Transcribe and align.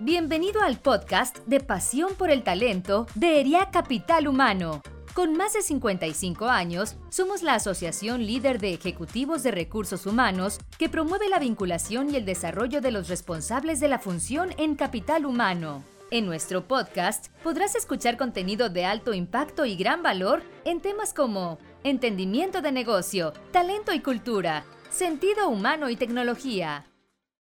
Bienvenido 0.00 0.62
al 0.62 0.78
podcast 0.78 1.38
de 1.46 1.58
Pasión 1.58 2.14
por 2.16 2.30
el 2.30 2.44
Talento 2.44 3.08
de 3.16 3.40
ERIA 3.40 3.72
Capital 3.72 4.28
Humano. 4.28 4.80
Con 5.12 5.36
más 5.36 5.54
de 5.54 5.62
55 5.62 6.46
años, 6.46 6.94
somos 7.08 7.42
la 7.42 7.54
asociación 7.54 8.24
líder 8.24 8.60
de 8.60 8.72
ejecutivos 8.74 9.42
de 9.42 9.50
recursos 9.50 10.06
humanos 10.06 10.60
que 10.78 10.88
promueve 10.88 11.28
la 11.28 11.40
vinculación 11.40 12.14
y 12.14 12.16
el 12.16 12.24
desarrollo 12.24 12.80
de 12.80 12.92
los 12.92 13.08
responsables 13.08 13.80
de 13.80 13.88
la 13.88 13.98
función 13.98 14.50
en 14.56 14.76
capital 14.76 15.26
humano. 15.26 15.82
En 16.12 16.26
nuestro 16.26 16.68
podcast 16.68 17.32
podrás 17.42 17.74
escuchar 17.74 18.16
contenido 18.16 18.68
de 18.68 18.84
alto 18.84 19.14
impacto 19.14 19.66
y 19.66 19.74
gran 19.74 20.04
valor 20.04 20.44
en 20.64 20.80
temas 20.80 21.12
como 21.12 21.58
entendimiento 21.82 22.62
de 22.62 22.70
negocio, 22.70 23.32
talento 23.50 23.92
y 23.92 23.98
cultura, 23.98 24.64
sentido 24.90 25.48
humano 25.48 25.90
y 25.90 25.96
tecnología. 25.96 26.86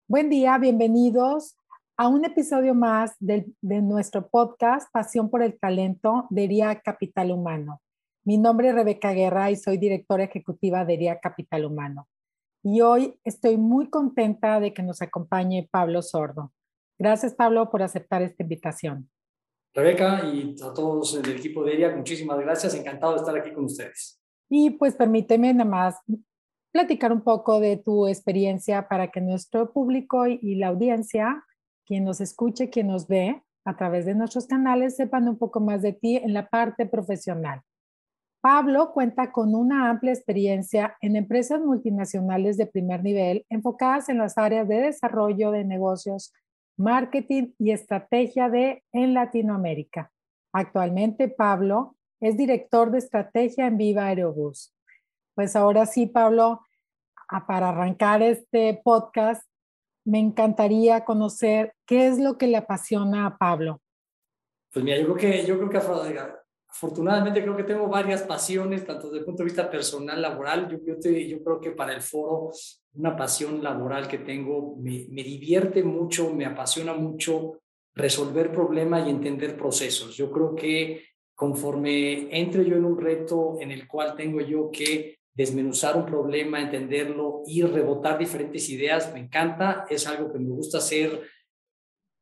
Buen 0.08 0.28
día, 0.28 0.58
bienvenidos 0.58 1.56
a 1.96 2.08
un 2.08 2.24
episodio 2.24 2.74
más 2.74 3.14
de, 3.20 3.46
nuestro 3.62 4.28
podcast 4.28 4.90
Pasión 4.92 5.30
por 5.30 5.42
el 5.42 5.58
Talento 5.58 6.26
de 6.28 6.44
ERIA 6.44 6.80
Capital 6.80 7.30
Humano. 7.30 7.80
Mi 8.24 8.36
nombre 8.36 8.68
es 8.68 8.74
Rebeca 8.74 9.12
Guerra 9.12 9.50
y 9.50 9.56
soy 9.56 9.78
directora 9.78 10.24
ejecutiva 10.24 10.84
de 10.84 10.94
ERIA 10.94 11.20
Capital 11.20 11.66
Humano. 11.66 12.08
Y 12.64 12.80
hoy 12.80 13.14
estoy 13.22 13.58
muy 13.58 13.90
contenta 13.90 14.58
de 14.58 14.74
que 14.74 14.82
nos 14.82 15.02
acompañe 15.02 15.68
Pablo 15.70 16.02
Sordo. 16.02 16.52
Gracias, 16.98 17.34
Pablo, 17.34 17.70
por 17.70 17.82
aceptar 17.82 18.22
esta 18.22 18.42
invitación. 18.42 19.08
Rebeca 19.72 20.24
y 20.24 20.56
a 20.62 20.72
todos 20.72 21.20
del 21.22 21.36
equipo 21.36 21.62
de 21.62 21.74
ERIA, 21.74 21.96
muchísimas 21.96 22.38
gracias. 22.40 22.74
Encantado 22.74 23.12
de 23.12 23.18
estar 23.18 23.36
aquí 23.36 23.52
con 23.52 23.66
ustedes. 23.66 24.20
Y 24.48 24.70
pues 24.70 24.96
permíteme 24.96 25.52
nada 25.52 25.70
más 25.70 25.96
platicar 26.72 27.12
un 27.12 27.22
poco 27.22 27.60
de 27.60 27.76
tu 27.76 28.08
experiencia 28.08 28.88
para 28.88 29.12
que 29.12 29.20
nuestro 29.20 29.72
público 29.72 30.26
y 30.26 30.56
la 30.56 30.68
audiencia 30.68 31.44
quien 31.86 32.04
nos 32.04 32.20
escuche, 32.20 32.70
quien 32.70 32.88
nos 32.88 33.06
ve 33.06 33.42
a 33.64 33.76
través 33.76 34.04
de 34.06 34.14
nuestros 34.14 34.46
canales, 34.46 34.96
sepan 34.96 35.28
un 35.28 35.38
poco 35.38 35.60
más 35.60 35.82
de 35.82 35.92
ti 35.92 36.16
en 36.16 36.34
la 36.34 36.48
parte 36.48 36.86
profesional. 36.86 37.62
Pablo 38.42 38.92
cuenta 38.92 39.32
con 39.32 39.54
una 39.54 39.88
amplia 39.88 40.12
experiencia 40.12 40.98
en 41.00 41.16
empresas 41.16 41.62
multinacionales 41.62 42.58
de 42.58 42.66
primer 42.66 43.02
nivel 43.02 43.46
enfocadas 43.48 44.10
en 44.10 44.18
las 44.18 44.36
áreas 44.36 44.68
de 44.68 44.82
desarrollo 44.82 45.50
de 45.50 45.64
negocios, 45.64 46.34
marketing 46.76 47.52
y 47.58 47.70
estrategia 47.70 48.50
de 48.50 48.82
en 48.92 49.14
Latinoamérica. 49.14 50.10
Actualmente 50.52 51.28
Pablo 51.28 51.96
es 52.20 52.36
director 52.36 52.90
de 52.90 52.98
estrategia 52.98 53.66
en 53.66 53.78
Viva 53.78 54.06
Aerobús. 54.06 54.74
Pues 55.34 55.56
ahora 55.56 55.86
sí, 55.86 56.06
Pablo, 56.06 56.60
para 57.48 57.70
arrancar 57.70 58.22
este 58.22 58.80
podcast, 58.84 59.42
me 60.04 60.18
encantaría 60.18 61.04
conocer 61.04 61.74
qué 61.86 62.06
es 62.06 62.18
lo 62.18 62.36
que 62.36 62.46
le 62.46 62.56
apasiona 62.56 63.26
a 63.26 63.38
Pablo. 63.38 63.80
Pues 64.72 64.84
mira, 64.84 64.98
yo 64.98 65.04
creo 65.04 65.16
que, 65.16 65.46
yo 65.46 65.56
creo 65.56 65.70
que 65.70 65.80
afortunadamente 66.68 67.42
creo 67.42 67.56
que 67.56 67.64
tengo 67.64 67.88
varias 67.88 68.22
pasiones, 68.22 68.84
tanto 68.84 69.06
desde 69.06 69.20
el 69.20 69.24
punto 69.24 69.42
de 69.42 69.44
vista 69.44 69.70
personal, 69.70 70.20
laboral. 70.20 70.68
Yo, 70.68 70.78
yo, 70.84 71.10
yo 71.10 71.42
creo 71.42 71.60
que 71.60 71.70
para 71.70 71.94
el 71.94 72.02
foro, 72.02 72.50
una 72.94 73.16
pasión 73.16 73.62
laboral 73.62 74.08
que 74.08 74.18
tengo, 74.18 74.76
me, 74.76 75.06
me 75.10 75.22
divierte 75.22 75.82
mucho, 75.82 76.34
me 76.34 76.44
apasiona 76.44 76.92
mucho 76.92 77.60
resolver 77.94 78.52
problemas 78.52 79.06
y 79.06 79.10
entender 79.10 79.56
procesos. 79.56 80.16
Yo 80.16 80.30
creo 80.30 80.54
que 80.54 81.04
conforme 81.34 82.28
entre 82.36 82.64
yo 82.64 82.76
en 82.76 82.84
un 82.84 82.98
reto 82.98 83.56
en 83.60 83.70
el 83.70 83.86
cual 83.86 84.14
tengo 84.14 84.40
yo 84.40 84.70
que 84.70 85.18
desmenuzar 85.34 85.96
un 85.96 86.06
problema, 86.06 86.60
entenderlo 86.60 87.42
y 87.46 87.62
rebotar 87.62 88.18
diferentes 88.18 88.68
ideas, 88.70 89.12
me 89.12 89.20
encanta, 89.20 89.84
es 89.90 90.06
algo 90.06 90.32
que 90.32 90.38
me 90.38 90.50
gusta 90.50 90.78
hacer. 90.78 91.22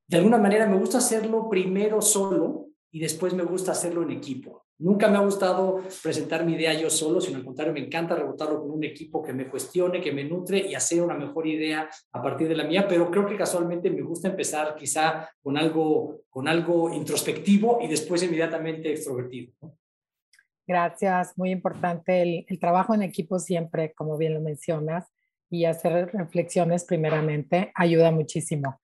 De 0.08 0.16
alguna 0.16 0.38
manera 0.38 0.66
me 0.66 0.78
gusta 0.78 0.98
hacerlo 0.98 1.48
primero 1.48 2.00
solo 2.00 2.68
y 2.90 3.00
después 3.00 3.34
me 3.34 3.44
gusta 3.44 3.72
hacerlo 3.72 4.02
en 4.02 4.12
equipo. 4.12 4.62
Nunca 4.78 5.08
me 5.08 5.16
ha 5.16 5.20
gustado 5.20 5.80
presentar 6.02 6.44
mi 6.44 6.54
idea 6.54 6.74
yo 6.74 6.90
solo, 6.90 7.20
sino 7.20 7.36
al 7.38 7.44
contrario, 7.44 7.72
me 7.72 7.84
encanta 7.84 8.16
rebotarlo 8.16 8.60
con 8.60 8.70
un 8.72 8.82
equipo 8.82 9.22
que 9.22 9.32
me 9.32 9.48
cuestione, 9.48 10.00
que 10.00 10.10
me 10.10 10.24
nutre 10.24 10.58
y 10.58 10.74
hacer 10.74 11.02
una 11.02 11.14
mejor 11.14 11.46
idea 11.46 11.88
a 12.12 12.22
partir 12.22 12.48
de 12.48 12.56
la 12.56 12.64
mía, 12.64 12.88
pero 12.88 13.08
creo 13.08 13.24
que 13.24 13.36
casualmente 13.36 13.90
me 13.90 14.02
gusta 14.02 14.28
empezar 14.28 14.74
quizá 14.74 15.28
con 15.40 15.56
algo, 15.56 16.22
con 16.28 16.48
algo 16.48 16.92
introspectivo 16.92 17.78
y 17.80 17.86
después 17.86 18.24
inmediatamente 18.24 18.90
extrovertido. 18.90 19.52
Gracias, 20.66 21.36
muy 21.36 21.50
importante 21.50 22.22
el, 22.22 22.58
trabajo 22.60 22.94
en 22.94 23.02
equipo 23.02 23.38
siempre, 23.38 23.92
como 23.94 24.16
bien 24.16 24.34
lo 24.34 24.40
mencionas, 24.40 25.06
y 25.50 25.64
hacer 25.64 26.10
reflexiones 26.12 26.84
primeramente 26.84 27.72
ayuda 27.74 28.10
muchísimo. 28.10 28.80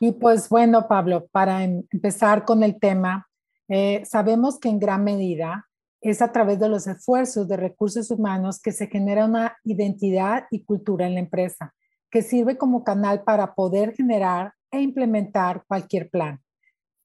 Y 0.00 0.12
pues 0.12 0.48
bueno, 0.48 0.88
Pablo, 0.88 1.28
para 1.30 1.62
em, 1.62 1.84
empezar 1.90 2.44
con 2.44 2.62
el 2.62 2.80
tema, 2.80 3.28
eh, 3.68 4.02
sabemos 4.04 4.58
que 4.58 4.68
en 4.68 4.80
gran 4.80 5.04
medida 5.04 5.68
es 6.00 6.20
a 6.20 6.32
través 6.32 6.58
de 6.58 6.68
los 6.68 6.86
esfuerzos 6.88 7.46
de 7.46 7.56
recursos 7.56 8.10
humanos 8.10 8.60
que 8.60 8.72
se 8.72 8.88
genera 8.88 9.26
una 9.26 9.56
identidad 9.62 10.46
y 10.50 10.64
cultura 10.64 11.06
en 11.06 11.14
la 11.14 11.20
empresa, 11.20 11.72
que 12.10 12.22
sirve 12.22 12.58
como 12.58 12.82
canal 12.82 13.22
para 13.22 13.54
poder 13.54 13.94
generar 13.94 14.54
e 14.72 14.80
implementar 14.80 15.64
cualquier 15.68 16.10
plan. 16.10 16.40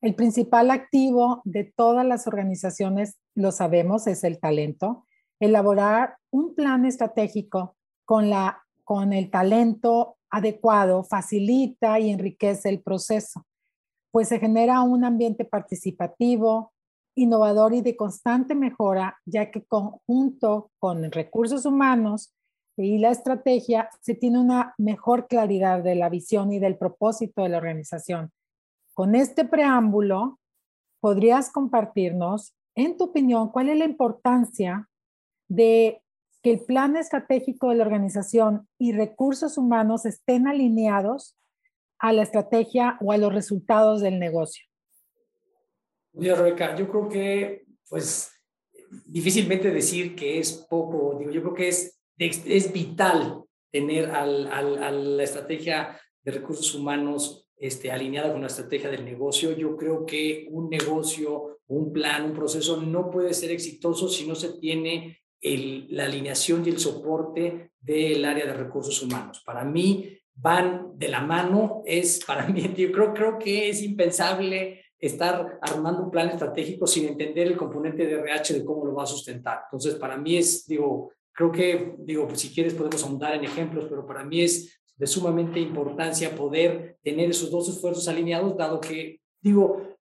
El 0.01 0.15
principal 0.15 0.71
activo 0.71 1.41
de 1.43 1.71
todas 1.75 2.05
las 2.05 2.27
organizaciones, 2.27 3.17
lo 3.37 3.51
sabemos, 3.51 4.07
es 4.07 4.23
el 4.23 4.39
talento. 4.39 5.05
Elaborar 5.39 6.17
un 6.31 6.55
plan 6.55 6.85
estratégico 6.85 7.75
con, 8.05 8.29
la, 8.29 8.63
con 8.83 9.13
el 9.13 9.29
talento 9.29 10.17
adecuado 10.29 11.03
facilita 11.03 11.99
y 11.99 12.09
enriquece 12.09 12.69
el 12.69 12.81
proceso, 12.81 13.45
pues 14.11 14.27
se 14.27 14.39
genera 14.39 14.81
un 14.81 15.05
ambiente 15.05 15.45
participativo, 15.45 16.73
innovador 17.15 17.73
y 17.73 17.81
de 17.81 17.95
constante 17.95 18.55
mejora, 18.55 19.17
ya 19.25 19.51
que 19.51 19.63
conjunto 19.63 20.71
con 20.79 21.11
recursos 21.11 21.65
humanos 21.65 22.33
y 22.75 22.99
la 22.99 23.11
estrategia 23.11 23.89
se 24.01 24.15
tiene 24.15 24.39
una 24.39 24.75
mejor 24.77 25.27
claridad 25.27 25.81
de 25.81 25.95
la 25.95 26.09
visión 26.09 26.51
y 26.51 26.59
del 26.59 26.77
propósito 26.77 27.43
de 27.43 27.49
la 27.49 27.57
organización 27.57 28.31
con 28.97 29.13
este 29.13 29.45
preámbulo, 29.45 30.39
¿podrías 30.99 31.51
compartirnos, 31.51 32.55
en 32.77 32.95
tu 32.95 33.05
opinión, 33.05 33.49
cuál 33.51 33.69
es 33.69 33.77
la 33.77 33.85
importancia 33.85 34.87
de 35.49 36.01
que 36.43 36.51
el 36.51 36.59
plan 36.61 36.95
estratégico 36.95 37.69
de 37.69 37.75
la 37.75 37.83
organización 37.83 38.69
y 38.77 38.93
recursos 38.93 39.57
humanos 39.57 40.05
estén 40.05 40.47
alineados 40.47 41.35
a 41.99 42.13
la 42.13 42.21
estrategia 42.21 42.97
o 43.01 43.11
a 43.11 43.17
los 43.17 43.33
resultados 43.33 44.01
del 44.01 44.19
negocio? 44.19 44.63
Mira, 46.13 46.35
Rebeca, 46.35 46.75
yo 46.75 46.87
creo 46.87 47.09
que, 47.09 47.65
pues, 47.89 48.31
difícilmente 49.05 49.71
decir 49.71 50.15
que 50.15 50.39
es 50.39 50.53
poco, 50.53 51.17
digo, 51.17 51.31
yo 51.31 51.41
creo 51.41 51.53
que 51.55 51.67
es, 51.69 51.99
es 52.19 52.71
vital 52.71 53.43
tener 53.71 54.11
al, 54.11 54.47
al, 54.51 54.83
a 54.83 54.91
la 54.91 55.23
estrategia 55.23 55.99
de 56.23 56.31
recursos 56.31 56.75
humanos 56.75 57.49
este, 57.57 57.91
alineada 57.91 58.31
con 58.31 58.41
la 58.41 58.47
estrategia 58.47 58.89
del 58.89 59.03
negocio. 59.03 59.51
Yo 59.53 59.75
creo 59.75 60.05
que 60.05 60.47
un 60.51 60.69
negocio, 60.69 61.56
un 61.67 61.91
plan, 61.91 62.25
un 62.25 62.33
proceso 62.33 62.81
no 62.81 63.09
puede 63.09 63.33
ser 63.33 63.51
exitoso 63.51 64.07
si 64.07 64.27
no 64.27 64.35
se 64.35 64.53
tiene 64.59 65.19
el, 65.41 65.87
la 65.89 66.05
alineación 66.05 66.65
y 66.65 66.69
el 66.69 66.79
soporte 66.79 67.71
del 67.79 68.25
área 68.25 68.45
de 68.45 68.53
recursos 68.53 69.01
humanos. 69.01 69.41
Para 69.45 69.63
mí 69.63 70.17
van 70.33 70.97
de 70.97 71.07
la 71.09 71.21
mano, 71.21 71.81
es 71.85 72.23
para 72.27 72.47
mí, 72.47 72.73
yo 72.75 72.91
creo, 72.91 73.13
creo 73.13 73.37
que 73.37 73.69
es 73.69 73.81
impensable 73.83 74.81
estar 74.99 75.59
armando 75.61 76.03
un 76.03 76.11
plan 76.11 76.29
estratégico 76.29 76.87
sin 76.87 77.07
entender 77.07 77.47
el 77.47 77.57
componente 77.57 78.05
de 78.05 78.15
RH 78.15 78.55
de 78.55 78.65
cómo 78.65 78.85
lo 78.85 78.95
va 78.95 79.03
a 79.03 79.07
sustentar. 79.07 79.61
Entonces, 79.65 79.95
para 79.95 80.17
mí 80.17 80.37
es, 80.37 80.65
digo, 80.65 81.11
creo 81.31 81.51
que, 81.51 81.95
digo, 81.99 82.27
pues 82.27 82.41
si 82.41 82.49
quieres 82.49 82.73
podemos 82.73 83.03
ahondar 83.03 83.35
en 83.35 83.43
ejemplos, 83.43 83.85
pero 83.87 84.07
para 84.07 84.23
mí 84.23 84.41
es 84.41 84.81
de 84.95 85.05
sumamente 85.05 85.59
importancia 85.59 86.35
poder 86.35 86.97
tener 87.03 87.29
esos 87.29 87.51
dos 87.51 87.69
esfuerzos 87.69 88.07
alineados, 88.07 88.57
dado 88.57 88.81
que, 88.81 89.21
digo, 89.39 89.96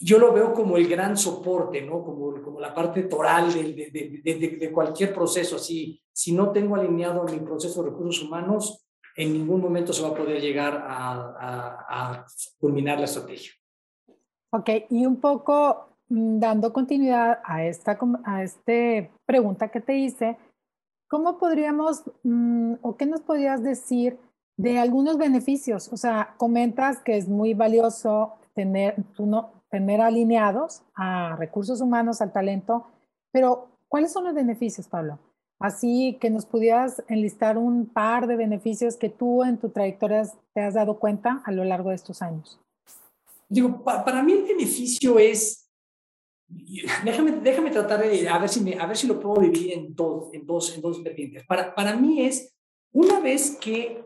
yo 0.00 0.18
lo 0.18 0.32
veo 0.32 0.52
como 0.54 0.76
el 0.76 0.88
gran 0.88 1.16
soporte, 1.16 1.82
¿no? 1.82 2.02
Como, 2.02 2.42
como 2.42 2.60
la 2.60 2.74
parte 2.74 3.02
toral 3.02 3.52
de, 3.52 3.90
de, 3.90 4.20
de, 4.24 4.56
de, 4.56 4.72
cualquier 4.72 5.12
proceso. 5.12 5.56
Así, 5.56 6.00
si 6.12 6.32
no 6.32 6.50
tengo 6.52 6.76
alineado 6.76 7.24
mi 7.24 7.38
proceso 7.40 7.82
de 7.82 7.90
recursos 7.90 8.24
humanos, 8.24 8.86
en 9.16 9.32
ningún 9.32 9.60
momento 9.60 9.92
se 9.92 10.02
va 10.02 10.08
a 10.08 10.14
poder 10.14 10.40
llegar 10.40 10.74
a, 10.86 11.12
a, 11.38 12.12
a 12.20 12.26
culminar 12.58 12.98
la 12.98 13.04
estrategia. 13.04 13.52
Ok, 14.52 14.70
y 14.88 15.04
un 15.04 15.20
poco 15.20 15.96
mm, 16.08 16.38
dando 16.38 16.72
continuidad 16.72 17.40
a 17.44 17.64
esta 17.64 17.98
a 18.24 18.42
este 18.42 19.10
pregunta 19.26 19.68
que 19.68 19.80
te 19.80 19.96
hice, 19.96 20.38
¿cómo 21.08 21.38
podríamos 21.38 22.04
mm, 22.22 22.74
o 22.80 22.96
qué 22.96 23.06
nos 23.06 23.20
podrías 23.20 23.62
decir 23.62 24.18
de 24.56 24.78
algunos 24.78 25.18
beneficios? 25.18 25.92
O 25.92 25.96
sea, 25.96 26.34
comentas 26.38 27.00
que 27.00 27.16
es 27.16 27.28
muy 27.28 27.54
valioso 27.54 28.34
tener, 28.54 28.96
tener 29.70 30.00
alineados 30.00 30.82
a 30.94 31.36
recursos 31.36 31.80
humanos, 31.80 32.20
al 32.20 32.32
talento, 32.32 32.86
pero 33.32 33.68
¿cuáles 33.88 34.12
son 34.12 34.24
los 34.24 34.34
beneficios, 34.34 34.88
Pablo? 34.88 35.18
Así 35.60 36.16
que 36.20 36.30
nos 36.30 36.46
pudieras 36.46 37.02
enlistar 37.08 37.58
un 37.58 37.86
par 37.86 38.26
de 38.26 38.36
beneficios 38.36 38.96
que 38.96 39.10
tú 39.10 39.44
en 39.44 39.58
tu 39.58 39.68
trayectoria 39.68 40.22
te 40.54 40.62
has 40.62 40.74
dado 40.74 40.98
cuenta 40.98 41.42
a 41.44 41.52
lo 41.52 41.64
largo 41.64 41.90
de 41.90 41.96
estos 41.96 42.22
años. 42.22 42.58
digo, 43.48 43.84
para 43.84 44.22
mí 44.22 44.32
el 44.32 44.44
beneficio 44.44 45.18
es, 45.18 45.70
déjame, 47.04 47.32
déjame 47.32 47.70
tratar 47.70 48.00
de, 48.00 48.28
a 48.28 48.38
ver 48.38 48.48
si, 48.48 48.60
me, 48.60 48.74
a 48.74 48.86
ver 48.86 48.96
si 48.96 49.06
lo 49.06 49.20
puedo 49.20 49.42
dividir 49.42 49.74
en 49.74 49.94
dos, 49.94 50.32
en 50.32 50.46
dos, 50.46 50.74
en 50.74 50.80
dos 50.80 51.02
vertientes. 51.02 51.44
Para, 51.46 51.74
para 51.74 51.94
mí 51.94 52.22
es, 52.22 52.56
una 52.92 53.20
vez 53.20 53.56
que 53.60 54.02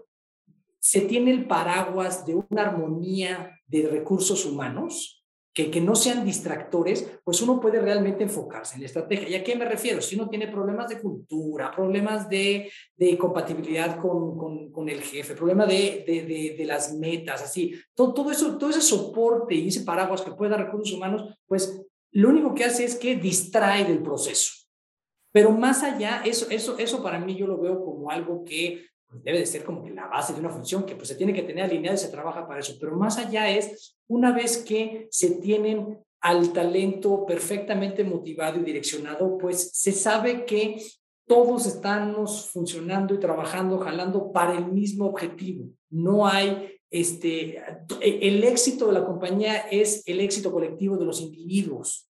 se 0.80 1.02
tiene 1.02 1.30
el 1.30 1.46
paraguas 1.46 2.26
de 2.26 2.34
una 2.34 2.62
armonía 2.62 3.58
de 3.66 3.88
recursos 3.88 4.44
humanos, 4.44 5.23
que, 5.54 5.80
no 5.80 5.94
sean 5.94 6.24
distractores, 6.24 7.08
pues 7.22 7.40
uno 7.40 7.60
puede 7.60 7.80
realmente 7.80 8.24
enfocarse 8.24 8.74
en 8.74 8.80
la 8.80 8.86
estrategia. 8.86 9.28
¿Y 9.28 9.34
a 9.36 9.44
qué 9.44 9.54
me 9.54 9.64
refiero? 9.64 10.02
Si 10.02 10.16
uno 10.16 10.28
tiene 10.28 10.48
problemas 10.48 10.88
de 10.88 11.00
cultura, 11.00 11.70
problemas 11.70 12.28
de, 12.28 12.72
de 12.96 13.16
compatibilidad 13.16 13.96
con, 13.98 14.72
con, 14.72 14.88
el 14.88 15.00
jefe, 15.00 15.34
problema 15.34 15.64
de, 15.64 16.04
de, 16.06 16.56
de, 16.58 16.64
las 16.64 16.92
metas, 16.94 17.40
así, 17.40 17.72
todo, 17.94 18.12
todo, 18.12 18.32
eso, 18.32 18.58
todo 18.58 18.70
ese 18.70 18.82
soporte 18.82 19.54
y 19.54 19.68
ese 19.68 19.82
paraguas 19.82 20.22
que 20.22 20.32
puede 20.32 20.50
dar 20.50 20.64
recursos 20.64 20.92
humanos, 20.92 21.38
pues 21.46 21.80
lo 22.10 22.30
único 22.30 22.52
que 22.52 22.64
hace 22.64 22.84
es 22.84 22.96
que 22.96 23.14
distrae 23.14 23.84
del 23.84 24.02
proceso. 24.02 24.52
Pero 25.32 25.52
más 25.52 25.84
allá, 25.84 26.22
eso, 26.24 26.46
eso, 26.50 26.78
eso 26.78 27.02
para 27.02 27.20
mí 27.20 27.36
yo 27.36 27.46
lo 27.46 27.60
veo 27.60 27.84
como 27.84 28.10
algo 28.10 28.44
que 28.44 28.86
pues, 29.14 29.24
debe 29.24 29.38
de 29.38 29.46
ser 29.46 29.62
como 29.64 29.84
que 29.84 29.90
la 29.90 30.08
base 30.08 30.32
de 30.32 30.40
una 30.40 30.50
función 30.50 30.84
que 30.84 30.96
pues 30.96 31.06
se 31.08 31.14
tiene 31.14 31.32
que 31.32 31.42
tener 31.42 31.64
alineada 31.64 31.94
y 31.94 31.98
se 31.98 32.08
trabaja 32.08 32.48
para 32.48 32.60
eso. 32.60 32.74
Pero 32.80 32.96
más 32.96 33.16
allá 33.16 33.48
es, 33.48 33.96
una 34.08 34.32
vez 34.32 34.58
que 34.58 35.06
se 35.10 35.36
tienen 35.36 36.00
al 36.20 36.52
talento 36.52 37.24
perfectamente 37.24 38.02
motivado 38.02 38.58
y 38.58 38.64
direccionado, 38.64 39.38
pues 39.38 39.70
se 39.72 39.92
sabe 39.92 40.44
que 40.44 40.82
todos 41.26 41.66
estamos 41.66 42.50
funcionando 42.50 43.14
y 43.14 43.20
trabajando, 43.20 43.78
jalando 43.78 44.32
para 44.32 44.58
el 44.58 44.66
mismo 44.66 45.06
objetivo. 45.06 45.68
No 45.90 46.26
hay, 46.26 46.76
este, 46.90 47.62
el 48.00 48.42
éxito 48.42 48.88
de 48.88 48.94
la 48.94 49.06
compañía 49.06 49.58
es 49.70 50.02
el 50.06 50.20
éxito 50.20 50.50
colectivo 50.50 50.96
de 50.96 51.04
los 51.04 51.20
individuos. 51.20 52.10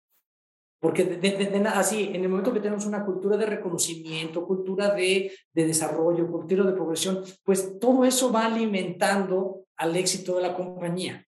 Porque 0.83 1.05
de, 1.05 1.59
nada, 1.61 1.79
así, 1.79 2.11
en 2.13 2.23
el 2.23 2.27
momento 2.27 2.51
que 2.51 2.59
tenemos 2.59 2.85
una 2.85 3.05
cultura 3.05 3.37
de 3.37 3.45
reconocimiento, 3.45 4.45
cultura 4.45 4.93
de, 4.93 5.31
de 5.53 5.65
desarrollo, 5.65 6.29
cultura 6.29 6.65
de 6.65 6.73
progresión, 6.73 7.23
pues 7.41 7.79
todo 7.79 8.03
eso 8.03 8.33
va 8.33 8.47
alimentando 8.47 9.63
al 9.77 9.95
éxito 9.95 10.35
de 10.35 10.41
la 10.41 10.53
compañía. 10.53 11.25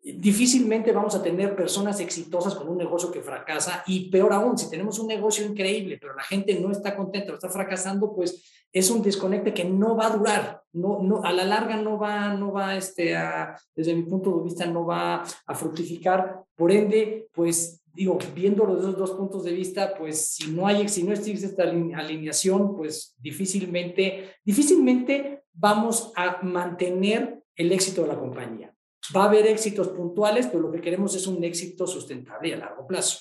Difícilmente 0.00 0.92
vamos 0.92 1.16
a 1.16 1.22
tener 1.22 1.56
personas 1.56 1.98
exitosas 1.98 2.54
con 2.54 2.68
un 2.68 2.78
negocio 2.78 3.10
que 3.10 3.22
fracasa 3.22 3.82
y 3.88 4.08
peor 4.08 4.32
aún, 4.32 4.56
si 4.56 4.70
tenemos 4.70 5.00
un 5.00 5.08
negocio 5.08 5.44
increíble, 5.44 5.98
pero 6.00 6.14
la 6.14 6.22
gente 6.22 6.60
no 6.60 6.70
está 6.70 6.94
contenta 6.94 7.32
está 7.32 7.48
fracasando, 7.48 8.14
pues 8.14 8.40
es 8.72 8.88
un 8.88 9.02
desconecte 9.02 9.52
que 9.52 9.64
no 9.64 9.96
va 9.96 10.06
a 10.06 10.16
durar, 10.16 10.62
no, 10.72 11.02
no, 11.02 11.24
a 11.24 11.32
la 11.32 11.44
larga 11.44 11.76
no 11.76 11.98
va, 11.98 12.34
no 12.34 12.52
va, 12.52 12.76
este, 12.76 13.16
a, 13.16 13.58
desde 13.74 13.94
mi 13.94 14.04
punto 14.04 14.36
de 14.38 14.44
vista, 14.44 14.64
no 14.64 14.86
va 14.86 15.24
a 15.46 15.54
fructificar. 15.56 16.44
Por 16.54 16.70
ende, 16.70 17.28
pues 17.32 17.81
digo, 17.94 18.18
viéndolo 18.34 18.74
de 18.74 18.80
esos 18.80 18.98
dos 18.98 19.10
puntos 19.12 19.44
de 19.44 19.52
vista, 19.52 19.94
pues 19.94 20.34
si 20.34 20.50
no 20.50 20.66
hay, 20.66 20.88
si 20.88 21.02
no 21.02 21.12
existe 21.12 21.46
esta 21.46 21.64
alineación, 21.64 22.76
pues 22.76 23.14
difícilmente, 23.18 24.36
difícilmente 24.44 25.44
vamos 25.52 26.12
a 26.16 26.42
mantener 26.42 27.44
el 27.54 27.72
éxito 27.72 28.02
de 28.02 28.08
la 28.08 28.18
compañía. 28.18 28.74
Va 29.14 29.24
a 29.24 29.26
haber 29.26 29.46
éxitos 29.46 29.88
puntuales, 29.88 30.46
pero 30.46 30.60
lo 30.60 30.70
que 30.70 30.80
queremos 30.80 31.14
es 31.14 31.26
un 31.26 31.42
éxito 31.44 31.86
sustentable 31.86 32.54
a 32.54 32.58
largo 32.58 32.86
plazo. 32.86 33.18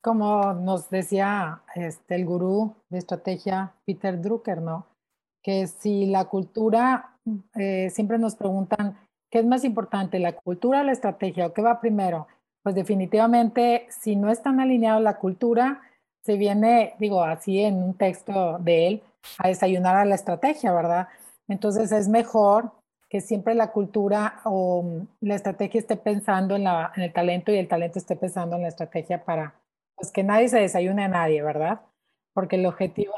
Como 0.00 0.52
nos 0.54 0.88
decía 0.90 1.62
este, 1.74 2.14
el 2.14 2.24
gurú 2.24 2.74
de 2.88 2.98
estrategia 2.98 3.74
Peter 3.84 4.20
Drucker, 4.20 4.62
¿no? 4.62 4.86
Que 5.42 5.66
si 5.66 6.06
la 6.06 6.24
cultura, 6.24 7.18
eh, 7.54 7.90
siempre 7.90 8.18
nos 8.18 8.34
preguntan, 8.36 8.98
¿qué 9.30 9.40
es 9.40 9.46
más 9.46 9.64
importante, 9.64 10.18
la 10.18 10.32
cultura 10.32 10.80
o 10.80 10.84
la 10.84 10.92
estrategia? 10.92 11.46
¿O 11.46 11.52
qué 11.52 11.62
va 11.62 11.80
primero? 11.80 12.26
Pues 12.62 12.74
definitivamente, 12.74 13.86
si 13.90 14.16
no 14.16 14.30
están 14.30 14.60
alineados 14.60 15.02
la 15.02 15.18
cultura, 15.18 15.82
se 16.24 16.36
viene, 16.36 16.94
digo, 16.98 17.22
así 17.22 17.60
en 17.60 17.82
un 17.82 17.94
texto 17.94 18.58
de 18.60 18.86
él, 18.86 19.02
a 19.38 19.48
desayunar 19.48 19.96
a 19.96 20.04
la 20.04 20.14
estrategia, 20.14 20.72
¿verdad? 20.72 21.08
Entonces 21.48 21.90
es 21.92 22.08
mejor 22.08 22.72
que 23.08 23.20
siempre 23.20 23.54
la 23.54 23.72
cultura 23.72 24.40
o 24.44 24.82
mm, 24.82 25.06
la 25.20 25.34
estrategia 25.34 25.80
esté 25.80 25.96
pensando 25.96 26.56
en, 26.56 26.64
la, 26.64 26.92
en 26.96 27.02
el 27.02 27.12
talento 27.12 27.52
y 27.52 27.58
el 27.58 27.68
talento 27.68 27.98
esté 27.98 28.16
pensando 28.16 28.56
en 28.56 28.62
la 28.62 28.68
estrategia 28.68 29.24
para, 29.24 29.54
pues 29.96 30.10
que 30.12 30.22
nadie 30.22 30.48
se 30.48 30.60
desayune 30.60 31.04
a 31.04 31.08
nadie, 31.08 31.42
¿verdad? 31.42 31.82
Porque 32.32 32.56
el 32.56 32.66
objetivo 32.66 33.12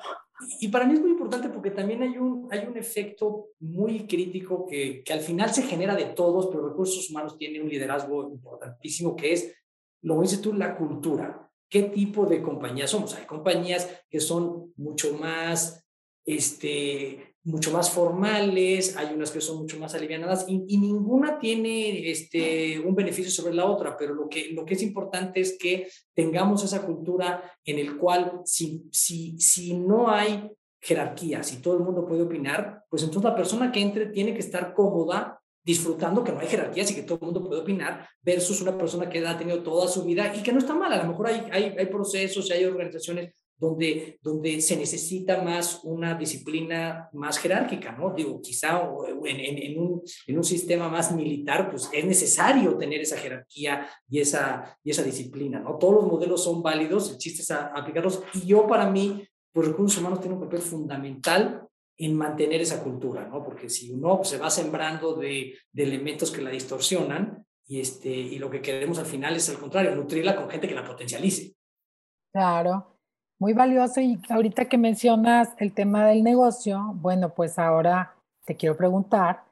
y 0.61 0.69
para 0.69 0.87
mí 0.87 0.95
es 0.95 1.01
muy 1.01 1.11
importante 1.11 1.49
porque 1.49 1.71
también 1.71 2.03
hay 2.03 2.19
un, 2.19 2.49
hay 2.51 2.67
un 2.67 2.77
efecto 2.77 3.49
muy 3.61 4.07
crítico 4.07 4.67
que, 4.67 5.03
que 5.05 5.13
al 5.13 5.21
final 5.21 5.51
se 5.53 5.63
genera 5.63 5.95
de 5.95 6.07
todos, 6.07 6.49
pero 6.49 6.69
recursos 6.69 7.11
humanos 7.11 7.37
tienen 7.39 7.63
un 7.63 7.69
liderazgo 7.69 8.31
importantísimo 8.31 9.17
que 9.17 9.33
es, 9.33 9.55
lo 10.03 10.21
dices 10.21 10.41
tú, 10.41 10.53
la 10.53 10.77
cultura. 10.77 11.51
¿Qué 11.69 11.85
tipo 11.85 12.27
de 12.27 12.43
compañías 12.43 12.91
somos? 12.91 13.15
Hay 13.15 13.27
compañías 13.27 13.89
que 14.09 14.21
son 14.21 14.73
mucho 14.77 15.15
más 15.15 15.84
este, 16.25 17.35
mucho 17.45 17.71
más 17.71 17.91
formales, 17.91 18.97
hay 18.97 19.15
unas 19.15 19.31
que 19.31 19.41
son 19.41 19.59
mucho 19.59 19.79
más 19.79 19.95
alivianadas 19.95 20.47
y, 20.49 20.65
y, 20.67 20.79
ninguna 20.79 21.39
tiene 21.39 22.11
este, 22.11 22.79
un 22.81 22.95
beneficio 22.95 23.31
sobre 23.31 23.55
la 23.55 23.67
otra, 23.67 23.97
pero 23.99 24.15
lo 24.15 24.29
que, 24.29 24.51
lo 24.53 24.65
que 24.65 24.75
es 24.75 24.83
importante 24.83 25.41
es 25.41 25.59
que 25.59 25.89
tengamos 26.15 26.65
esa 26.65 26.87
cultura 26.87 27.53
en 27.65 27.79
el 27.79 27.99
cual 27.99 28.41
si, 28.45 28.85
si, 28.91 29.39
si 29.39 29.75
no 29.75 30.09
hay 30.09 30.51
jerarquía, 30.81 31.43
si 31.43 31.61
todo 31.61 31.77
el 31.77 31.85
mundo 31.85 32.07
puede 32.07 32.23
opinar, 32.23 32.85
pues 32.89 33.03
entonces 33.03 33.31
la 33.31 33.37
persona 33.37 33.71
que 33.71 33.81
entre 33.81 34.07
tiene 34.07 34.33
que 34.33 34.41
estar 34.41 34.73
cómoda 34.73 35.41
disfrutando 35.63 36.23
que 36.23 36.33
no 36.33 36.41
hay 36.41 36.47
jerarquías 36.47 36.91
y 36.91 36.95
que 36.95 37.03
todo 37.03 37.19
el 37.21 37.25
mundo 37.25 37.47
puede 37.47 37.63
opinar, 37.63 38.07
versus 38.23 38.61
una 38.61 38.77
persona 38.77 39.09
que 39.09 39.27
ha 39.27 39.39
tenido 39.39 39.63
toda 39.63 39.89
su 39.89 40.05
vida 40.05 40.35
y 40.37 40.43
que 40.43 40.53
no 40.53 40.59
está 40.59 40.75
mal. 40.75 40.93
A 40.93 41.03
lo 41.03 41.09
mejor 41.09 41.29
hay, 41.29 41.47
hay, 41.51 41.75
hay 41.79 41.87
procesos, 41.87 42.51
hay 42.51 42.67
organizaciones 42.67 43.35
donde, 43.65 44.19
donde 44.23 44.61
se 44.61 44.77
necesita 44.77 45.43
más 45.43 45.81
una 45.85 46.15
disciplina 46.15 47.09
más 47.13 47.39
jerárquica, 47.39 47.93
¿no? 47.93 48.13
Digo, 48.15 48.41
quizá 48.43 48.83
en, 49.25 49.41
en, 49.41 49.79
un, 49.79 50.03
en, 50.27 50.37
un, 50.37 50.45
sistema 50.45 50.89
más 50.89 51.15
militar, 51.15 51.71
pues 51.71 51.89
es 51.93 52.05
necesario 52.05 52.77
tener 52.77 53.01
esa 53.01 53.17
jerarquía 53.17 53.89
y 54.09 54.21
esa, 54.21 54.79
y 54.85 54.91
esa 54.91 55.03
disciplina, 55.03 55.61
¿no? 55.61 55.79
Todos 55.79 55.95
los 55.95 56.07
modelos 56.07 56.45
son 56.45 56.63
válidos, 56.63 57.11
el 57.11 57.19
chiste 57.19 57.43
es 57.43 57.51
aplicarlos, 57.51 58.23
y 58.35 58.47
yo 58.47 58.67
para 58.67 58.91
mí, 58.91 59.27
pues 59.53 59.69
recursos 59.69 60.01
humanos 60.01 60.21
tienen 60.21 60.39
un 60.39 60.45
papel 60.45 60.61
fundamental 60.61 61.67
en 61.97 62.17
mantener 62.17 62.61
esa 62.61 62.83
cultura, 62.83 63.27
¿no? 63.27 63.43
Porque 63.43 63.69
si 63.71 63.91
uno 63.93 64.23
se 64.25 64.39
va 64.39 64.51
sembrando 64.51 65.15
de, 65.15 65.55
de 65.73 65.83
elementos 65.83 66.31
que 66.31 66.43
la 66.43 66.51
distorsionan, 66.51 67.47
y, 67.67 67.81
este, 67.81 68.11
y 68.11 68.39
lo 68.39 68.51
que 68.51 68.61
queremos 68.61 68.99
al 68.99 69.07
final 69.07 69.35
es 69.37 69.49
al 69.49 69.59
contrario, 69.59 69.97
nutrirla 69.97 70.37
con 70.37 70.51
gente 70.51 70.69
que 70.69 70.75
la 70.75 70.85
potencialice. 70.85 71.55
Claro, 72.31 72.94
muy 73.39 73.53
valioso 73.53 74.01
y 74.01 74.21
ahorita 74.29 74.67
que 74.67 74.79
mencionas 74.79 75.51
el 75.59 75.73
tema 75.73 76.07
del 76.07 76.23
negocio, 76.23 76.93
bueno, 76.95 77.35
pues 77.35 77.59
ahora 77.59 78.15
te 78.45 78.57
quiero 78.57 78.77
preguntar, 78.77 79.45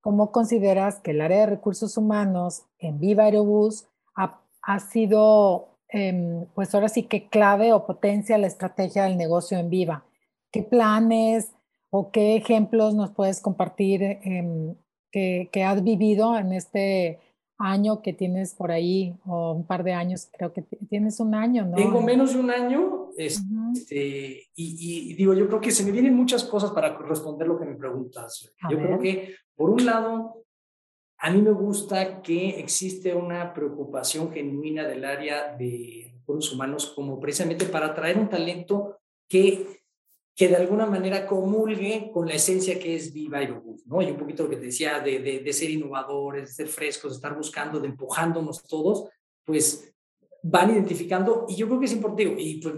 ¿cómo 0.00 0.32
consideras 0.32 1.00
que 1.00 1.12
el 1.12 1.20
área 1.20 1.40
de 1.40 1.46
recursos 1.46 1.96
humanos 1.96 2.62
en 2.78 3.00
Viva 3.00 3.24
Aerobús 3.24 3.86
ha, 4.14 4.40
ha 4.62 4.80
sido, 4.80 5.68
eh, 5.92 6.46
pues 6.54 6.74
ahora 6.74 6.88
sí 6.88 7.04
que 7.04 7.28
clave 7.28 7.72
o 7.72 7.86
potencia 7.86 8.38
la 8.38 8.46
estrategia 8.46 9.04
del 9.04 9.16
negocio 9.16 9.58
en 9.58 9.70
Viva? 9.70 10.04
¿Qué 10.52 10.62
planes 10.62 11.52
o 11.90 12.10
qué 12.10 12.36
ejemplos 12.36 12.94
nos 12.94 13.10
puedes 13.10 13.40
compartir 13.40 14.02
eh, 14.02 14.74
que, 15.10 15.48
que 15.52 15.64
has 15.64 15.82
vivido 15.82 16.36
en 16.36 16.52
este 16.52 17.20
año 17.58 18.02
que 18.02 18.12
tienes 18.12 18.54
por 18.54 18.70
ahí, 18.70 19.16
o 19.26 19.52
un 19.52 19.66
par 19.66 19.82
de 19.82 19.92
años, 19.92 20.28
creo 20.36 20.52
que 20.52 20.62
tienes 20.62 21.20
un 21.20 21.34
año, 21.34 21.64
¿no? 21.64 21.76
Tengo 21.76 22.00
menos 22.00 22.34
de 22.34 22.40
un 22.40 22.50
año, 22.50 23.05
este, 23.16 24.48
y, 24.54 25.14
digo, 25.14 25.34
yo 25.34 25.46
creo 25.46 25.60
que 25.60 25.70
se 25.70 25.84
me 25.84 25.92
vienen 25.92 26.14
muchas 26.14 26.44
cosas 26.44 26.70
para 26.72 26.96
responder 26.98 27.48
lo 27.48 27.58
que 27.58 27.66
me 27.66 27.76
preguntas. 27.76 28.52
yo 28.70 28.78
creo 28.78 28.98
que, 28.98 29.36
por 29.54 29.70
un 29.70 29.84
lado, 29.84 30.44
a 31.18 31.30
mí 31.30 31.40
me 31.40 31.52
gusta 31.52 32.20
que 32.20 32.60
existe 32.60 33.14
una 33.14 33.54
preocupación 33.54 34.30
genuina 34.32 34.86
del 34.86 35.04
área 35.04 35.56
de 35.56 36.12
recursos 36.14 36.52
humanos 36.52 36.92
como 36.94 37.18
precisamente 37.18 37.66
para 37.66 37.86
atraer 37.86 38.18
un 38.18 38.28
talento 38.28 38.98
que 39.28 39.76
que 40.36 40.48
de 40.48 40.56
alguna 40.56 40.84
manera 40.84 41.26
comulgue 41.26 42.10
con 42.12 42.28
la 42.28 42.34
esencia 42.34 42.78
que 42.78 42.94
es 42.94 43.10
Viva 43.10 43.38
Aerobús, 43.38 43.86
¿no? 43.86 44.02
Y 44.02 44.10
un 44.10 44.18
poquito 44.18 44.42
lo 44.42 44.50
que 44.50 44.56
te 44.56 44.66
decía 44.66 45.00
de, 45.00 45.18
de, 45.18 45.52
ser 45.54 45.70
innovadores, 45.70 46.48
de 46.48 46.54
ser 46.54 46.68
frescos, 46.68 47.12
de 47.12 47.16
estar 47.16 47.34
buscando, 47.34 47.80
de 47.80 47.88
empujándonos 47.88 48.62
todos, 48.64 49.08
pues 49.46 49.95
van 50.48 50.70
identificando, 50.70 51.46
y 51.48 51.56
yo 51.56 51.66
creo 51.66 51.80
que 51.80 51.86
es 51.86 51.92
importante, 51.92 52.34
y 52.38 52.60
pues 52.60 52.74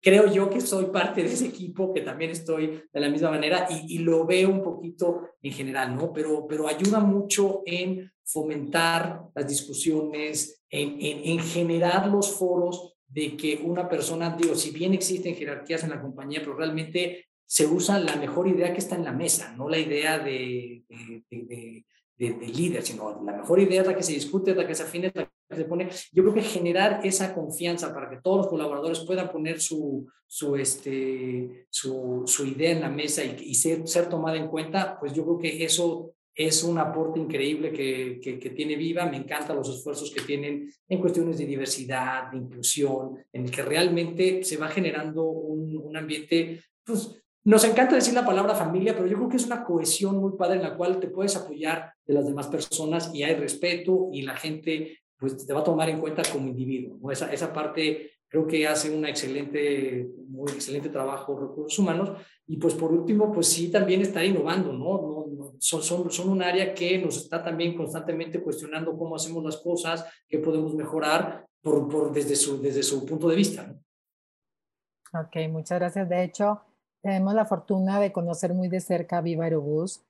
creo 0.00 0.32
yo 0.32 0.48
que 0.48 0.60
soy 0.60 0.86
parte 0.86 1.22
de 1.22 1.32
ese 1.32 1.46
equipo, 1.46 1.92
que 1.92 2.00
también 2.00 2.30
estoy 2.30 2.82
de 2.92 3.00
la 3.00 3.08
misma 3.08 3.30
manera, 3.30 3.66
y, 3.70 3.96
y 3.96 3.98
lo 3.98 4.26
veo 4.26 4.48
un 4.50 4.62
poquito 4.62 5.28
en 5.42 5.52
general, 5.52 5.94
¿no? 5.94 6.12
Pero, 6.12 6.46
pero 6.46 6.68
ayuda 6.68 7.00
mucho 7.00 7.62
en 7.66 8.10
fomentar 8.24 9.22
las 9.34 9.48
discusiones, 9.48 10.62
en, 10.68 10.96
en, 11.00 11.20
en 11.24 11.38
generar 11.40 12.06
los 12.08 12.32
foros 12.32 12.94
de 13.08 13.36
que 13.36 13.60
una 13.64 13.88
persona, 13.88 14.36
digo, 14.36 14.54
si 14.54 14.70
bien 14.70 14.94
existen 14.94 15.34
jerarquías 15.34 15.82
en 15.82 15.90
la 15.90 16.00
compañía, 16.00 16.40
pero 16.40 16.54
realmente 16.54 17.26
se 17.44 17.66
usa 17.66 17.98
la 17.98 18.14
mejor 18.16 18.46
idea 18.46 18.72
que 18.72 18.78
está 18.78 18.94
en 18.94 19.04
la 19.04 19.12
mesa, 19.12 19.52
no 19.56 19.68
la 19.68 19.78
idea 19.78 20.20
de, 20.20 20.84
de, 20.88 21.84
de, 22.16 22.46
líder, 22.46 22.82
sino 22.84 23.20
la 23.24 23.38
mejor 23.38 23.58
idea 23.58 23.80
es 23.80 23.86
la 23.88 23.96
que 23.96 24.04
se 24.04 24.12
discute, 24.12 24.52
es 24.52 24.56
la 24.56 24.66
que 24.66 24.74
se 24.76 24.84
afina, 24.84 25.08
es 25.08 25.16
la 25.16 25.28
se 25.56 25.64
pone. 25.64 25.88
Yo 26.12 26.22
creo 26.22 26.34
que 26.34 26.42
generar 26.42 27.00
esa 27.04 27.34
confianza 27.34 27.92
para 27.92 28.08
que 28.08 28.18
todos 28.22 28.38
los 28.38 28.48
colaboradores 28.48 29.00
puedan 29.00 29.30
poner 29.30 29.60
su, 29.60 30.06
su, 30.26 30.56
este, 30.56 31.66
su, 31.70 32.22
su 32.26 32.46
idea 32.46 32.70
en 32.70 32.80
la 32.80 32.88
mesa 32.88 33.24
y, 33.24 33.36
y 33.40 33.54
ser, 33.54 33.86
ser 33.86 34.08
tomada 34.08 34.36
en 34.36 34.48
cuenta, 34.48 34.98
pues 34.98 35.12
yo 35.12 35.24
creo 35.24 35.38
que 35.38 35.64
eso 35.64 36.14
es 36.34 36.62
un 36.62 36.78
aporte 36.78 37.20
increíble 37.20 37.72
que, 37.72 38.20
que, 38.22 38.50
tiene 38.50 38.76
Viva. 38.76 39.06
Me 39.06 39.18
encantan 39.18 39.56
los 39.56 39.68
esfuerzos 39.68 40.10
que 40.10 40.22
tienen 40.22 40.72
en 40.88 41.00
cuestiones 41.00 41.36
de 41.36 41.46
diversidad, 41.46 42.30
de 42.30 42.38
inclusión, 42.38 43.18
en 43.32 43.44
el 43.44 43.50
que 43.50 43.62
realmente 43.62 44.42
se 44.44 44.56
va 44.56 44.68
generando 44.68 45.24
un, 45.24 45.76
un 45.76 45.96
ambiente, 45.96 46.62
pues 46.84 47.20
nos 47.44 47.64
encanta 47.64 47.94
decir 47.94 48.14
la 48.14 48.24
palabra 48.24 48.54
familia, 48.54 48.94
pero 48.94 49.06
yo 49.06 49.16
creo 49.16 49.28
que 49.28 49.36
es 49.36 49.46
una 49.46 49.64
cohesión 49.64 50.18
muy 50.18 50.32
padre 50.36 50.56
en 50.56 50.62
la 50.62 50.76
cual 50.76 51.00
te 51.00 51.08
puedes 51.08 51.36
apoyar 51.36 51.92
de 52.06 52.14
las 52.14 52.26
demás 52.26 52.48
personas 52.48 53.10
y 53.14 53.22
hay 53.22 53.34
respeto 53.34 54.08
y 54.12 54.22
la 54.22 54.36
gente 54.36 54.99
pues 55.20 55.46
te 55.46 55.52
va 55.52 55.60
a 55.60 55.64
tomar 55.64 55.88
en 55.90 56.00
cuenta 56.00 56.22
como 56.32 56.48
individuo. 56.48 57.12
Esa, 57.12 57.30
esa 57.32 57.52
parte 57.52 58.10
creo 58.26 58.46
que 58.46 58.66
hace 58.66 58.96
un 58.96 59.04
excelente, 59.04 60.08
muy 60.28 60.50
excelente 60.52 60.88
trabajo 60.88 61.38
recursos 61.38 61.78
humanos. 61.78 62.12
Y 62.46 62.56
pues 62.56 62.74
por 62.74 62.90
último, 62.92 63.30
pues 63.32 63.48
sí, 63.48 63.70
también 63.70 64.00
estar 64.00 64.24
innovando, 64.24 64.72
¿no? 64.72 65.26
no, 65.36 65.54
son, 65.58 65.82
son, 65.82 66.10
son, 66.10 66.30
un 66.30 66.42
área 66.42 66.72
que 66.74 66.98
nos 66.98 67.16
está 67.16 67.42
también 67.42 67.76
constantemente 67.76 68.40
cuestionando 68.40 68.96
cómo 68.96 69.16
hacemos 69.16 69.44
las 69.44 69.58
cosas, 69.58 70.06
qué 70.28 70.38
podemos 70.38 70.74
mejorar 70.74 71.46
por, 71.60 71.88
por, 71.88 72.12
desde, 72.12 72.36
su, 72.36 72.60
desde 72.60 72.82
su 72.82 73.04
punto 73.04 73.28
de 73.28 73.36
vista. 73.36 73.66
¿no? 73.66 75.20
Ok, 75.20 75.36
muchas 75.50 75.78
gracias. 75.78 76.08
De 76.08 76.22
hecho, 76.22 76.60
tenemos 77.02 77.34
la 77.34 77.44
fortuna 77.44 78.00
de 78.00 78.12
conocer 78.12 78.54
muy 78.54 78.68
de 78.68 78.80
cerca 78.80 79.18
a 79.18 79.22
Viva 79.22 79.44
Aerobús. 79.44 80.02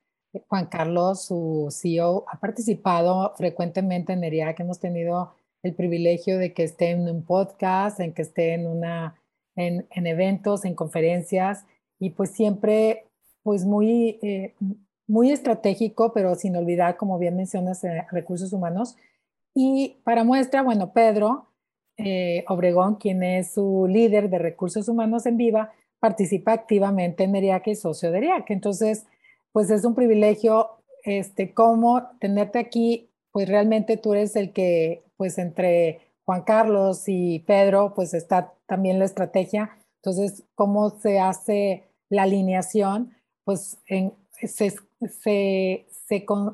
Juan 0.48 0.66
Carlos, 0.66 1.24
su 1.24 1.68
CEO, 1.70 2.24
ha 2.28 2.38
participado 2.38 3.34
frecuentemente 3.36 4.12
en 4.12 4.24
ERIAC. 4.24 4.60
Hemos 4.60 4.78
tenido 4.78 5.34
el 5.62 5.74
privilegio 5.74 6.38
de 6.38 6.52
que 6.52 6.64
esté 6.64 6.90
en 6.90 7.08
un 7.08 7.24
podcast, 7.24 8.00
en 8.00 8.14
que 8.14 8.22
esté 8.22 8.54
en, 8.54 8.66
una, 8.66 9.20
en, 9.56 9.86
en 9.90 10.06
eventos, 10.06 10.64
en 10.64 10.74
conferencias, 10.74 11.64
y 11.98 12.10
pues 12.10 12.30
siempre, 12.30 13.06
pues 13.42 13.64
muy, 13.64 14.18
eh, 14.22 14.54
muy 15.06 15.32
estratégico, 15.32 16.12
pero 16.12 16.34
sin 16.34 16.56
olvidar, 16.56 16.96
como 16.96 17.18
bien 17.18 17.36
mencionas, 17.36 17.84
eh, 17.84 18.06
recursos 18.10 18.52
humanos. 18.52 18.96
Y 19.54 20.00
para 20.04 20.24
muestra, 20.24 20.62
bueno, 20.62 20.92
Pedro 20.92 21.48
eh, 21.98 22.44
Obregón, 22.48 22.96
quien 22.96 23.22
es 23.22 23.52
su 23.52 23.86
líder 23.88 24.30
de 24.30 24.38
recursos 24.38 24.88
humanos 24.88 25.26
en 25.26 25.36
Viva, 25.36 25.72
participa 25.98 26.52
activamente 26.52 27.24
en 27.24 27.36
ERIAC 27.36 27.66
y 27.68 27.74
socio 27.74 28.10
de 28.10 28.18
ERIAC. 28.18 28.50
Entonces, 28.50 29.04
pues 29.52 29.70
es 29.70 29.84
un 29.84 29.94
privilegio, 29.94 30.82
este, 31.04 31.54
cómo 31.54 32.08
tenerte 32.20 32.58
aquí, 32.58 33.10
pues 33.32 33.48
realmente 33.48 33.96
tú 33.96 34.14
eres 34.14 34.36
el 34.36 34.52
que 34.52 35.04
pues 35.16 35.38
entre 35.38 36.00
Juan 36.24 36.42
Carlos 36.42 37.04
y 37.06 37.40
Pedro, 37.40 37.92
pues 37.94 38.14
está 38.14 38.54
también 38.66 38.98
la 38.98 39.04
estrategia. 39.04 39.76
Entonces, 39.96 40.44
¿cómo 40.54 40.90
se 40.90 41.20
hace 41.20 41.90
la 42.08 42.22
alineación? 42.22 43.14
Pues 43.44 43.78
se, 44.42 44.76
se, 45.08 45.86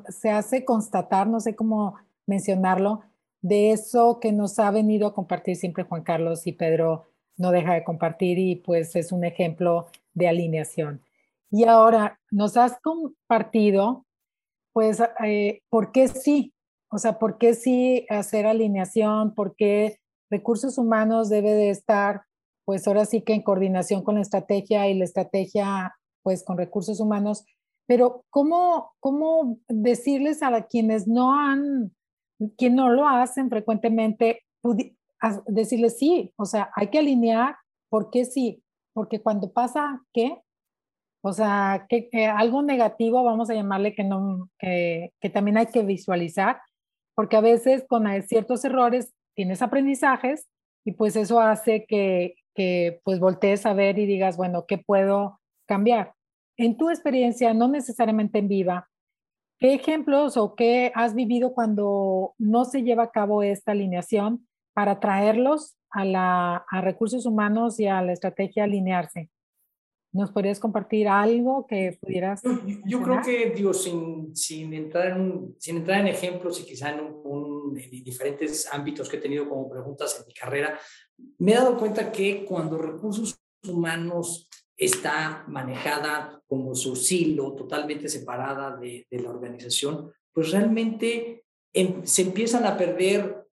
se, 0.09 0.29
hace 0.29 0.65
constatar, 0.65 1.27
no 1.27 1.39
sé 1.39 1.55
cómo 1.55 1.95
mencionarlo, 2.25 3.01
de 3.41 3.71
eso 3.71 4.19
que 4.19 4.31
nos 4.31 4.59
ha 4.59 4.71
venido 4.71 5.07
a 5.07 5.13
compartir 5.13 5.55
siempre 5.55 5.83
Juan 5.83 6.03
Carlos 6.03 6.47
y 6.47 6.53
Pedro 6.53 7.05
no 7.37 7.51
deja 7.51 7.75
de 7.75 7.83
compartir 7.83 8.39
y 8.39 8.55
pues 8.55 8.95
es 8.95 9.11
un 9.11 9.23
ejemplo 9.23 9.87
de 10.13 10.27
alineación. 10.27 11.01
Y 11.51 11.65
ahora 11.65 12.19
nos 12.31 12.57
has 12.57 12.79
compartido, 12.81 14.05
pues, 14.73 15.01
eh, 15.23 15.61
¿por 15.69 15.91
qué 15.91 16.07
sí? 16.07 16.53
O 16.89 16.97
sea, 16.97 17.19
¿por 17.19 17.37
qué 17.37 17.53
sí 17.53 18.05
hacer 18.09 18.45
alineación? 18.45 19.33
¿Por 19.33 19.55
qué 19.55 19.99
recursos 20.29 20.77
humanos 20.77 21.29
debe 21.29 21.51
de 21.51 21.69
estar, 21.69 22.23
pues 22.65 22.87
ahora 22.87 23.05
sí 23.05 23.21
que 23.21 23.33
en 23.33 23.43
coordinación 23.43 24.03
con 24.03 24.15
la 24.15 24.21
estrategia 24.21 24.89
y 24.89 24.97
la 24.97 25.05
estrategia, 25.05 25.95
pues 26.23 26.43
con 26.43 26.57
recursos 26.57 26.99
humanos? 26.99 27.45
Pero 27.87 28.25
¿cómo, 28.29 28.91
cómo 28.99 29.59
decirles 29.69 30.43
a 30.43 30.65
quienes 30.67 31.07
no 31.07 31.33
han, 31.33 31.93
quien 32.57 32.75
no 32.75 32.89
lo 32.89 33.07
hacen 33.07 33.49
frecuentemente, 33.49 34.41
decirles 35.47 35.97
sí, 35.97 36.33
o 36.35 36.45
sea, 36.45 36.69
hay 36.75 36.89
que 36.89 36.99
alinear, 36.99 37.55
¿por 37.89 38.09
qué 38.09 38.25
sí? 38.25 38.63
Porque 38.93 39.21
cuando 39.21 39.51
pasa, 39.51 40.01
¿qué? 40.13 40.41
O 41.21 41.33
sea, 41.33 41.87
que, 41.89 42.09
algo 42.25 42.61
negativo, 42.61 43.23
vamos 43.23 43.49
a 43.49 43.53
llamarle 43.53 43.95
que, 43.95 44.03
no, 44.03 44.49
que, 44.59 45.11
que 45.19 45.29
también 45.29 45.57
hay 45.57 45.67
que 45.67 45.83
visualizar 45.83 46.61
porque 47.17 47.35
a 47.35 47.41
veces 47.41 47.83
con 47.89 48.05
ciertos 48.21 48.63
errores 48.63 49.11
tienes 49.33 49.63
aprendizajes 49.63 50.47
y 50.85 50.91
pues 50.91 51.15
eso 51.15 51.39
hace 51.39 51.87
que, 51.87 52.35
que 52.53 53.01
pues 53.03 53.19
voltees 53.19 53.65
a 53.65 53.73
ver 53.73 53.97
y 53.97 54.05
digas, 54.05 54.37
bueno, 54.37 54.65
¿qué 54.67 54.77
puedo 54.77 55.39
cambiar? 55.67 56.13
En 56.57 56.77
tu 56.77 56.91
experiencia, 56.91 57.55
no 57.55 57.69
necesariamente 57.69 58.37
en 58.37 58.47
viva, 58.47 58.87
¿qué 59.57 59.73
ejemplos 59.73 60.37
o 60.37 60.53
qué 60.53 60.91
has 60.93 61.15
vivido 61.15 61.53
cuando 61.53 62.35
no 62.37 62.65
se 62.65 62.83
lleva 62.83 63.05
a 63.05 63.11
cabo 63.11 63.41
esta 63.41 63.71
alineación 63.71 64.47
para 64.75 64.99
traerlos 64.99 65.75
a, 65.89 66.05
la, 66.05 66.65
a 66.69 66.81
recursos 66.81 67.25
humanos 67.25 67.79
y 67.79 67.87
a 67.87 67.99
la 68.03 68.13
estrategia 68.13 68.65
alinearse? 68.65 69.31
¿Nos 70.13 70.31
podrías 70.31 70.59
compartir 70.59 71.07
algo 71.07 71.67
que 71.67 71.97
pudieras? 71.99 72.41
Yo, 72.85 73.01
creo 73.01 73.21
que, 73.23 73.51
digo, 73.55 73.73
sin, 73.73 74.35
sin, 74.35 74.73
entrar 74.73 75.17
en 75.17 75.55
sin 75.59 75.77
entrar 75.77 75.99
en 75.99 76.07
ejemplos 76.07 76.59
y 76.61 76.65
quizá 76.65 76.91
en, 76.91 77.01
un, 77.01 77.73
diferentes 77.73 78.71
ámbitos 78.71 79.09
que 79.09 79.17
he 79.17 79.21
tenido 79.21 79.47
como 79.47 79.69
preguntas 79.69 80.17
en 80.19 80.25
mi 80.25 80.33
carrera, 80.33 80.79
me 81.39 81.51
he 81.51 81.55
dado 81.55 81.77
cuenta 81.77 82.11
que 82.11 82.45
cuando 82.45 82.77
recursos 82.77 83.39
humanos 83.67 84.47
está 84.75 85.43
manejada 85.47 86.41
como 86.47 86.73
su 86.75 86.95
silo, 86.95 87.53
totalmente 87.53 88.07
separada 88.07 88.77
de, 88.77 89.07
de 89.09 89.19
la 89.19 89.29
organización, 89.29 90.11
pues 90.31 90.51
realmente 90.51 91.45
em, 91.73 92.05
se 92.05 92.21
empiezan 92.21 92.65
a 92.65 92.77
perder 92.77 93.47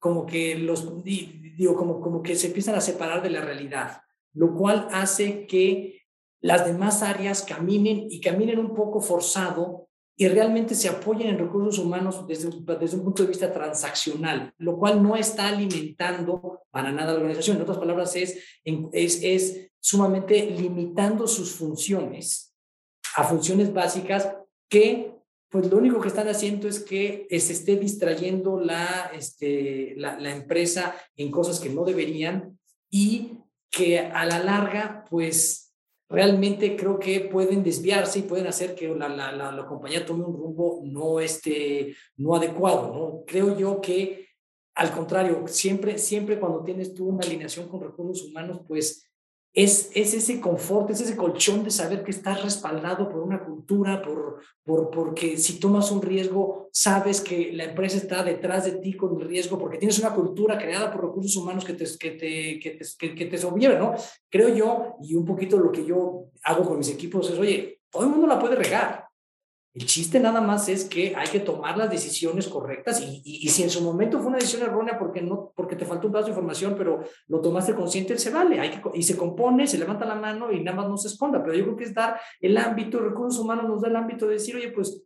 como 0.00 0.24
que 0.24 0.56
los, 0.56 1.04
digo, 1.04 1.76
como, 1.76 2.00
como 2.00 2.22
que 2.22 2.34
se 2.34 2.46
empiezan 2.46 2.74
a 2.74 2.80
separar 2.80 3.22
de 3.22 3.30
la 3.30 3.42
realidad, 3.42 4.00
lo 4.32 4.56
cual 4.56 4.88
hace 4.90 5.46
que 5.46 5.99
las 6.40 6.66
demás 6.66 7.02
áreas 7.02 7.42
caminen 7.42 8.06
y 8.10 8.20
caminen 8.20 8.58
un 8.58 8.74
poco 8.74 9.00
forzado 9.00 9.88
y 10.16 10.28
realmente 10.28 10.74
se 10.74 10.88
apoyen 10.88 11.28
en 11.28 11.38
recursos 11.38 11.78
humanos 11.78 12.26
desde, 12.26 12.48
un 12.48 13.04
punto 13.04 13.22
de 13.22 13.28
vista 13.28 13.52
transaccional, 13.52 14.52
lo 14.58 14.78
cual 14.78 15.02
no 15.02 15.16
está 15.16 15.48
alimentando 15.48 16.60
para 16.70 16.92
nada 16.92 17.12
la 17.12 17.20
organización. 17.20 17.56
En 17.56 17.62
otras 17.62 17.78
palabras, 17.78 18.14
es, 18.16 18.38
es, 18.64 19.22
es 19.22 19.70
sumamente 19.80 20.44
limitando 20.50 21.26
sus 21.26 21.52
funciones 21.52 22.54
a 23.16 23.24
funciones 23.24 23.72
básicas 23.72 24.30
que 24.68 25.14
pues 25.50 25.68
lo 25.68 25.78
único 25.78 26.00
que 26.00 26.08
están 26.08 26.28
haciendo 26.28 26.68
es 26.68 26.78
que 26.78 27.26
se 27.30 27.52
esté 27.52 27.76
distrayendo 27.76 28.60
la, 28.60 29.10
este, 29.12 29.94
la, 29.96 30.30
empresa 30.30 30.94
en 31.16 31.30
cosas 31.32 31.58
que 31.58 31.70
no 31.70 31.84
deberían 31.84 32.56
y 32.88 33.32
que 33.68 33.98
a 33.98 34.24
la 34.26 34.38
larga, 34.38 35.04
pues 35.10 35.69
realmente 36.10 36.76
creo 36.76 36.98
que 36.98 37.20
pueden 37.20 37.62
desviarse 37.62 38.18
y 38.18 38.22
pueden 38.22 38.48
hacer 38.48 38.74
que 38.74 38.88
la, 38.88 39.08
la, 39.08 39.32
la, 39.32 39.66
compañía 39.66 40.04
tome 40.04 40.24
un 40.24 40.36
rumbo 40.36 40.82
no, 40.84 41.20
este, 41.20 41.94
no 42.16 42.34
adecuado. 42.34 42.92
¿no? 42.92 43.24
Creo 43.24 43.56
yo 43.56 43.80
que, 43.80 44.26
al 44.74 44.90
contrario, 44.90 45.44
siempre, 45.46 45.98
siempre 45.98 46.40
cuando 46.40 46.64
tienes 46.64 46.92
tú 46.94 47.06
una 47.08 47.24
alineación 47.24 47.68
con 47.68 47.80
recursos 47.80 48.26
humanos, 48.26 48.60
pues 48.66 49.09
es, 49.52 49.90
es 49.94 50.14
ese 50.14 50.40
confort, 50.40 50.90
es 50.90 51.00
ese 51.00 51.16
colchón 51.16 51.64
de 51.64 51.70
saber 51.70 52.04
que 52.04 52.12
estás 52.12 52.42
respaldado 52.42 53.08
por 53.08 53.22
una 53.22 53.44
cultura, 53.44 54.00
por, 54.00 54.40
por, 54.64 54.90
porque 54.90 55.36
si 55.36 55.58
tomas 55.58 55.90
un 55.90 56.00
riesgo, 56.00 56.68
sabes 56.72 57.20
que 57.20 57.52
la 57.52 57.64
empresa 57.64 57.96
está 57.96 58.22
detrás 58.22 58.64
de 58.64 58.72
ti 58.72 58.94
con 58.94 59.20
el 59.20 59.28
riesgo, 59.28 59.58
porque 59.58 59.78
tienes 59.78 59.98
una 59.98 60.14
cultura 60.14 60.56
creada 60.56 60.92
por 60.92 61.04
recursos 61.04 61.36
humanos 61.36 61.64
que 61.64 61.72
te, 61.72 61.84
que 61.98 62.10
te, 62.12 62.60
que 62.60 62.70
te, 62.70 63.14
que, 63.14 63.26
te 63.26 63.78
¿no? 63.78 63.94
Creo 64.28 64.54
yo, 64.54 64.96
y 65.02 65.16
un 65.16 65.24
poquito 65.24 65.58
lo 65.58 65.72
que 65.72 65.84
yo 65.84 66.26
hago 66.44 66.64
con 66.64 66.78
mis 66.78 66.90
equipos 66.90 67.28
es, 67.30 67.38
oye, 67.38 67.80
todo 67.90 68.04
el 68.04 68.10
mundo 68.10 68.28
la 68.28 68.38
puede 68.38 68.54
regar, 68.54 69.09
el 69.72 69.86
chiste 69.86 70.18
nada 70.18 70.40
más 70.40 70.68
es 70.68 70.84
que 70.84 71.14
hay 71.14 71.28
que 71.28 71.38
tomar 71.38 71.78
las 71.78 71.90
decisiones 71.90 72.48
correctas 72.48 73.00
y, 73.00 73.22
y, 73.24 73.48
si 73.48 73.62
en 73.62 73.70
su 73.70 73.82
momento 73.82 74.18
fue 74.18 74.28
una 74.28 74.38
decisión 74.38 74.62
errónea 74.62 74.98
porque, 74.98 75.22
no, 75.22 75.52
porque 75.54 75.76
te 75.76 75.84
faltó 75.84 76.08
un 76.08 76.12
pedazo 76.12 76.26
de 76.26 76.32
información, 76.32 76.74
pero 76.76 77.04
lo 77.28 77.40
tomaste 77.40 77.74
consciente, 77.74 78.18
se 78.18 78.30
vale. 78.30 78.58
Hay 78.58 78.70
que, 78.70 78.80
y 78.94 79.02
se 79.04 79.16
compone, 79.16 79.68
se 79.68 79.78
levanta 79.78 80.04
la 80.04 80.16
mano 80.16 80.50
y 80.50 80.60
nada 80.60 80.76
más 80.76 80.88
no 80.88 80.96
se 80.96 81.06
esconda. 81.06 81.40
Pero 81.40 81.54
yo 81.54 81.64
creo 81.64 81.76
que 81.76 81.84
es 81.84 81.94
dar 81.94 82.20
el 82.40 82.56
ámbito, 82.56 82.98
recursos 82.98 83.40
humanos 83.40 83.68
nos 83.68 83.80
da 83.80 83.88
el 83.88 83.96
ámbito 83.96 84.26
de 84.26 84.34
decir, 84.34 84.56
oye, 84.56 84.72
pues 84.72 85.04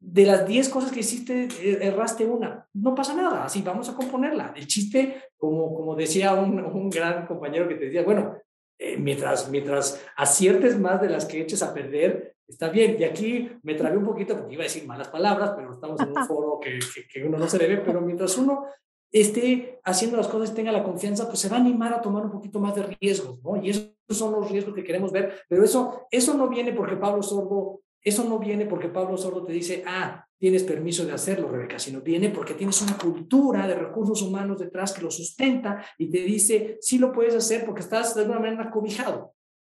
de 0.00 0.26
las 0.26 0.48
10 0.48 0.68
cosas 0.68 0.90
que 0.90 1.00
hiciste, 1.00 1.44
eh, 1.62 1.78
erraste 1.82 2.24
una. 2.24 2.66
No 2.74 2.96
pasa 2.96 3.14
nada, 3.14 3.44
así 3.44 3.62
vamos 3.62 3.88
a 3.88 3.94
componerla. 3.94 4.52
El 4.56 4.66
chiste, 4.66 5.22
como, 5.36 5.72
como 5.72 5.94
decía 5.94 6.34
un, 6.34 6.58
un 6.58 6.90
gran 6.90 7.24
compañero 7.24 7.68
que 7.68 7.76
te 7.76 7.84
decía, 7.84 8.02
bueno, 8.02 8.36
eh, 8.80 8.96
mientras, 8.96 9.48
mientras 9.48 10.04
aciertes 10.16 10.76
más 10.76 11.00
de 11.00 11.08
las 11.08 11.24
que 11.24 11.40
eches 11.40 11.62
a 11.62 11.72
perder, 11.72 12.34
está 12.52 12.68
bien. 12.68 12.96
Y 12.98 13.04
aquí 13.04 13.50
me 13.62 13.74
trabé 13.74 13.96
un 13.96 14.04
poquito 14.04 14.36
porque 14.36 14.54
iba 14.54 14.62
a 14.62 14.64
decir 14.64 14.86
malas 14.86 15.08
palabras, 15.08 15.52
pero 15.56 15.72
estamos 15.72 16.00
en 16.00 16.08
un 16.08 16.24
foro 16.26 16.60
que, 16.60 16.78
que, 17.12 17.24
uno 17.24 17.38
no 17.38 17.48
se 17.48 17.58
debe, 17.58 17.78
pero 17.78 18.00
mientras 18.00 18.36
uno 18.38 18.66
esté 19.10 19.80
haciendo 19.84 20.16
las 20.16 20.28
cosas, 20.28 20.54
tenga 20.54 20.72
la 20.72 20.82
confianza, 20.82 21.26
pues 21.26 21.38
se 21.38 21.48
va 21.48 21.56
a 21.56 21.60
animar 21.60 21.92
a 21.92 22.00
tomar 22.00 22.24
un 22.24 22.30
poquito 22.30 22.58
más 22.58 22.74
de 22.74 22.96
riesgos, 23.00 23.42
¿no? 23.42 23.62
Y 23.62 23.70
esos 23.70 23.92
son 24.08 24.32
los 24.32 24.50
riesgos 24.50 24.74
que 24.74 24.84
queremos 24.84 25.12
ver, 25.12 25.42
pero 25.48 25.62
eso, 25.62 26.06
eso 26.10 26.34
no 26.34 26.48
viene 26.48 26.72
porque 26.72 26.96
Pablo 26.96 27.22
Sordo, 27.22 27.82
eso 28.02 28.24
no 28.24 28.38
viene 28.38 28.64
porque 28.64 28.88
Pablo 28.88 29.18
Sordo 29.18 29.44
te 29.44 29.52
dice, 29.52 29.84
ah, 29.86 30.26
tienes 30.38 30.64
permiso 30.64 31.04
de 31.04 31.12
hacerlo, 31.12 31.48
Rebeca, 31.48 31.78
sino 31.78 32.00
viene 32.00 32.30
porque 32.30 32.54
tienes 32.54 32.80
una 32.82 32.96
cultura 32.96 33.68
de 33.68 33.74
recursos 33.74 34.22
humanos 34.22 34.58
detrás 34.58 34.92
que 34.92 35.02
lo 35.02 35.10
sustenta 35.10 35.84
y 35.98 36.10
te 36.10 36.18
dice, 36.18 36.78
sí 36.80 36.98
lo 36.98 37.12
puedes 37.12 37.34
hacer 37.36 37.64
porque 37.64 37.82
estás 37.82 38.14
de 38.14 38.22
alguna 38.22 38.40
manera 38.40 38.70
cobijado, 38.70 39.34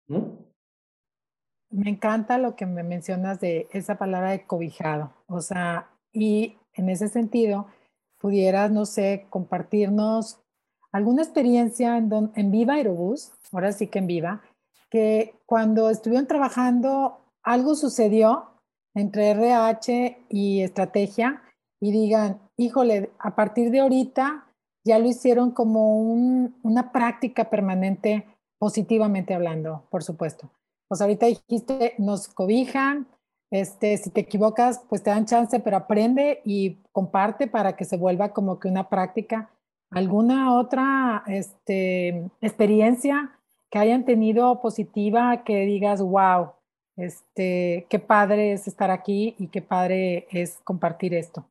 ¿no? 0.08 0.43
Me 1.74 1.90
encanta 1.90 2.38
lo 2.38 2.56
que 2.56 2.68
me 2.68 2.84
mencionas 2.84 3.40
de 3.40 3.68
esa 3.72 3.98
palabra 3.98 4.30
de 4.30 4.46
cobijado, 4.46 5.12
o 5.26 5.42
sea, 5.42 5.90
y 6.12 6.58
en 6.76 6.88
ese 6.88 7.08
sentido, 7.08 7.66
pudieras, 8.20 8.70
no 8.70 8.86
sé, 8.86 9.26
compartirnos 9.32 10.40
alguna 10.92 11.24
experiencia 11.24 11.98
en, 11.98 12.52
Viva 12.52 12.76
Aerobús, 12.76 13.32
ahora 13.52 13.72
sí 13.72 13.88
que 13.88 13.98
en 13.98 14.06
Viva, 14.06 14.44
que 14.92 15.34
cuando 15.48 15.90
estuvieron 15.90 16.28
trabajando 16.28 17.18
algo 17.42 17.74
sucedió 17.74 18.52
entre 18.94 19.32
RH 19.32 20.26
y 20.30 20.62
estrategia 20.62 21.42
y 21.82 21.92
digan, 21.92 22.40
híjole, 22.56 23.10
a 23.18 23.36
partir 23.36 23.72
de 23.72 23.80
ahorita 23.80 24.46
ya 24.86 25.00
lo 25.00 25.08
hicieron 25.08 25.50
como 25.50 25.98
una 26.04 26.92
práctica 26.92 27.50
permanente, 27.50 28.28
positivamente 28.60 29.34
hablando, 29.34 29.88
por 29.90 30.04
supuesto. 30.04 30.52
Pues 30.94 31.02
ahorita 31.02 31.26
dijiste, 31.26 31.96
nos 31.98 32.28
cobijan, 32.28 33.08
este, 33.50 33.98
si 33.98 34.12
te 34.12 34.22
equivocas, 34.22 34.80
pues 34.88 35.02
te 35.02 35.10
dan 35.10 35.26
chance, 35.26 35.60
pero 35.60 35.76
aprende 35.76 36.42
y 36.46 36.84
comparte 36.92 37.48
para 37.48 37.76
que 37.76 37.84
se 37.84 37.98
vuelva 37.98 38.32
como 38.32 38.60
que 38.60 38.68
una 38.68 38.90
práctica. 38.90 39.50
¿Alguna 39.90 40.56
otra 40.56 41.24
este, 41.26 42.30
experiencia 42.42 43.40
que 43.72 43.80
hayan 43.80 44.06
tenido 44.06 44.62
positiva 44.62 45.44
que 45.44 45.66
digas, 45.66 46.00
wow, 46.00 46.52
este, 46.96 47.88
qué 47.90 47.98
padre 47.98 48.54
es 48.54 48.68
estar 48.68 48.92
aquí 48.92 49.36
y 49.40 49.48
qué 49.48 49.64
padre 49.64 50.28
es 50.30 50.60
compartir 50.64 51.16
esto? 51.16 51.44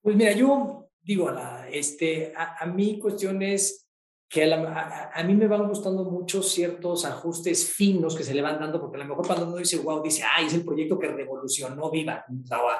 Pues 0.00 0.16
mira, 0.16 0.32
yo 0.32 0.88
digo, 1.02 1.30
este, 1.70 2.32
a, 2.34 2.64
a 2.64 2.64
mí 2.64 2.98
cuestiones 3.00 3.85
que 4.28 4.52
a, 4.52 5.22
mí 5.24 5.34
me 5.34 5.46
van 5.46 5.68
gustando 5.68 6.04
mucho 6.04 6.42
ciertos 6.42 7.04
ajustes 7.04 7.72
finos 7.72 8.16
que 8.16 8.24
se 8.24 8.34
le 8.34 8.42
van 8.42 8.58
dando, 8.58 8.80
porque 8.80 8.96
a 8.96 9.00
lo 9.00 9.08
mejor 9.08 9.26
cuando 9.26 9.46
uno 9.46 9.56
dice, 9.56 9.78
wow, 9.78 10.02
dice, 10.02 10.22
ay, 10.30 10.46
es 10.46 10.54
el 10.54 10.64
proyecto 10.64 10.98
que 10.98 11.08
revolucionó 11.08 11.90
Viva. 11.90 12.24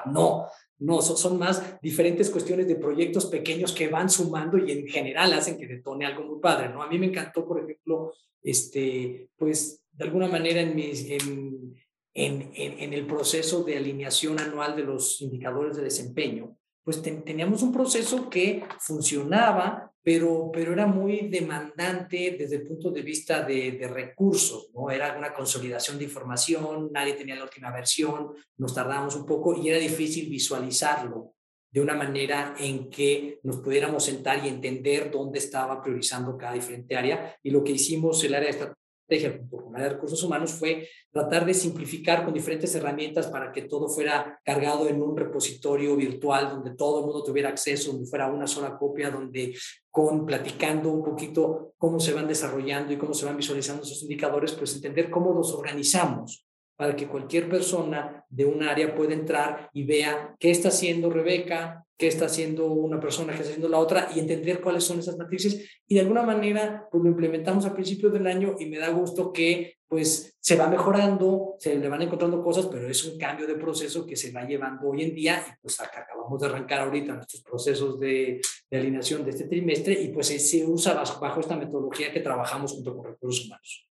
No, 0.07 0.47
no, 0.79 1.03
son, 1.03 1.17
son 1.17 1.39
más 1.39 1.81
diferentes 1.81 2.31
cuestiones 2.31 2.67
de 2.67 2.77
proyectos 2.77 3.27
pequeños 3.27 3.73
que 3.73 3.89
van 3.89 4.11
sumando 4.11 4.59
y 4.59 4.73
en 4.73 4.89
general 4.89 5.33
hacen 5.35 5.57
que 5.57 5.69
detone 5.69 6.05
algo 6.05 6.25
muy 6.25 6.41
padre, 6.41 6.69
¿no? 6.69 6.83
A 6.83 6.89
mí 6.89 6.99
me 6.99 7.07
encantó, 7.07 7.47
por 7.47 7.63
ejemplo, 7.63 8.13
este, 8.43 9.31
pues, 9.37 9.85
de 9.93 10.05
alguna 10.05 10.27
manera 10.27 10.61
en, 10.61 10.79
en, 10.79 12.51
en, 12.55 12.93
el 12.93 13.07
proceso 13.07 13.63
de 13.63 13.77
alineación 13.77 14.41
anual 14.41 14.75
de 14.75 14.85
los 14.85 15.21
indicadores 15.21 15.77
de 15.77 15.85
desempeño, 15.85 16.57
pues 16.83 17.03
teníamos 17.03 17.63
un 17.63 17.73
proceso 17.73 18.31
que 18.31 18.65
funcionaba, 18.79 19.93
pero, 20.07 20.53
pero 20.53 20.73
era 20.73 20.87
muy 20.87 21.27
demandante 21.27 22.37
desde 22.39 22.55
el 22.55 22.63
punto 22.63 22.93
de 22.93 23.03
vista 23.03 23.43
de, 23.43 23.91
recursos, 23.93 24.71
¿no? 24.73 24.89
Era 24.89 25.19
una 25.19 25.35
consolidación 25.35 25.99
de 25.99 26.05
información, 26.05 26.91
nadie 26.93 27.15
tenía 27.15 27.35
la 27.35 27.43
última 27.43 27.73
versión, 27.73 28.33
nos 28.57 28.73
tardábamos 28.73 29.17
un 29.17 29.27
poco 29.27 29.57
y 29.57 29.69
era 29.69 29.79
difícil 29.79 30.31
visualizarlo 30.31 31.35
de 31.73 31.81
una 31.81 31.95
manera 31.95 32.55
en 32.57 32.89
que 32.89 33.41
nos 33.43 33.57
pudiéramos 33.57 34.05
sentar 34.05 34.47
y 34.47 34.49
entender 34.49 35.11
dónde 35.11 35.41
estaba 35.41 35.83
priorizando 35.83 36.39
cada 36.39 36.53
diferente 36.53 36.95
área. 36.95 37.37
Y 37.43 37.51
lo 37.51 37.65
que 37.65 37.73
hicimos 37.73 38.23
el 38.23 38.37
área 38.37 38.53
de 38.53 38.59
estrategia 39.09 39.39
junto 39.39 39.57
con 39.57 39.73
de 39.73 39.89
recursos 39.89 40.23
humanos 40.23 40.53
fue 40.53 40.89
tratar 41.13 41.47
de 41.47 41.55
simplificar 41.55 42.25
con 42.25 42.35
diferentes 42.35 42.75
herramientas 42.75 43.29
para 43.29 43.53
que 43.53 43.63
todo 43.63 43.89
fuera 43.89 44.41
cargado 44.45 44.89
en 44.89 45.01
un 45.01 45.17
repositorio 45.17 45.97
virtual 45.97 46.51
donde 46.51 46.75
todo 46.75 47.01
el 47.01 47.07
mundo 47.07 47.23
tuviera 47.23 47.51
acceso, 47.51 47.93
donde 47.93 48.07
fuera 48.07 48.27
una 48.27 48.47
sola 48.47 48.77
copia, 48.77 49.11
donde 49.11 49.55
con 49.91 50.27
platicando 50.27 50.91
un 50.91 51.05
poquito 51.05 51.75
cómo 51.79 52.01
se 52.01 52.13
van 52.13 52.27
desarrollando 52.27 52.93
y 52.93 52.97
cómo 52.97 53.15
se 53.15 53.27
van 53.27 53.37
visualizando 53.37 53.85
esos 53.85 54.03
indicadores, 54.03 54.53
pues 54.53 54.75
entender 54.75 55.11
cómo 55.11 55.33
los 55.33 55.53
organizamos 55.53 56.45
para 56.77 56.95
que 56.95 57.09
cualquier 57.09 57.49
persona 57.49 58.25
de 58.29 58.45
un 58.45 58.63
área 58.63 58.95
pueda 58.95 59.15
entrar 59.15 59.71
y 59.73 59.85
vea 59.85 60.35
qué 60.39 60.51
está 60.51 60.69
haciendo 60.69 61.09
Rebeca, 61.09 61.86
qué 61.97 62.09
está 62.09 62.27
haciendo 62.27 62.71
una 62.71 63.01
persona, 63.01 63.33
qué 63.33 63.41
está 63.41 63.51
haciendo 63.51 63.69
la 63.69 63.79
otra 63.79 64.09
y 64.15 64.21
entender 64.21 64.61
cuáles 64.61 64.85
son 64.85 64.99
esas 64.99 65.17
matrices. 65.17 65.69
Y 65.87 65.95
de 65.95 66.01
alguna 66.01 66.23
manera, 66.23 66.87
pues 66.91 67.03
lo 67.03 67.11
implementamos 67.11 67.65
a 67.65 67.75
principios 67.75 68.13
del 68.13 68.27
año 68.27 68.57
y 68.59 68.67
me 68.67 68.79
da 68.79 68.91
gusto 68.91 69.33
que 69.33 69.77
pues 69.89 70.37
se 70.41 70.57
va 70.57 70.67
mejorando, 70.67 71.55
se 71.59 71.77
le 71.77 71.89
van 71.89 72.03
encontrando 72.03 72.43
cosas, 72.43 72.67
pero 72.67 72.89
es 72.89 73.05
un 73.05 73.17
cambio 73.19 73.47
de 73.47 73.55
proceso 73.55 74.05
que 74.05 74.17
se 74.17 74.33
va 74.33 74.45
llevando 74.45 74.89
hoy 74.89 75.05
en 75.05 75.15
día 75.15 75.43
y 75.47 75.53
pues 75.63 75.81
acá 75.81 76.01
acabamos 76.01 76.41
de 76.41 76.47
arrancar 76.49 76.81
ahorita 76.81 77.15
nuestros 77.15 77.43
procesos 77.43 77.99
de, 78.01 78.41
de 78.69 78.79
alineación 78.79 79.25
de 79.25 79.31
este 79.31 79.45
trimestre 79.45 79.95
y 79.95 80.09
pues 80.09 80.27
se 80.27 80.67
usa 80.67 80.95
bajo, 80.95 81.21
bajo 81.21 81.41
esta 81.41 81.57
metodología 81.57 82.13
que 82.13 82.21
trabajamos 82.21 82.73
junto 82.73 82.97
con 82.97 83.07
recursos 83.07 83.47
humanos. 83.47 83.89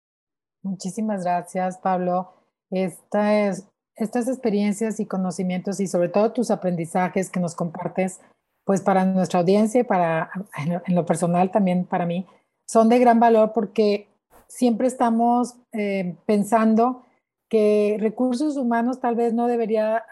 Muchísimas 0.62 1.24
gracias, 1.24 1.78
Pablo. 1.80 2.34
Esta 2.70 3.48
es, 3.48 3.66
estas 4.00 4.28
experiencias 4.28 5.00
y 5.00 5.06
conocimientos 5.06 5.80
y 5.80 5.88
sobre 5.88 6.10
todo 6.10 6.32
tus 6.32 6.52
aprendizajes 6.52 7.30
que 7.30 7.40
nos 7.40 7.56
compartes, 7.56 8.20
pues 8.66 8.82
para 8.82 9.06
nuestra 9.06 9.40
audiencia 9.40 9.82
y 9.82 9.84
para, 9.84 10.30
en 10.86 10.96
lo 10.96 11.06
personal 11.06 11.52
también 11.52 11.86
para 11.86 12.06
mí, 12.06 12.26
son 12.68 12.90
de 12.90 13.00
gran 13.00 13.20
valor 13.20 13.52
porque 13.54 14.08
siempre 14.48 14.88
estamos 14.88 15.56
eh, 15.72 16.16
pensando 16.26 17.04
que 17.50 17.98
recursos 18.00 18.58
humanos 18.58 19.00
tal 19.00 19.16
vez 19.16 19.34
no 19.34 19.48
debería, 19.48 20.06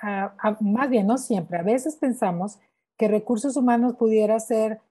más 0.60 0.90
bien 0.90 1.06
no 1.06 1.20
siempre, 1.20 1.60
a 1.60 1.64
veces 1.64 1.96
pensamos 1.96 2.58
que 2.98 3.08
recursos 3.08 3.58
humanos 3.58 3.94
pudiera 3.96 4.40
ser 4.40 4.82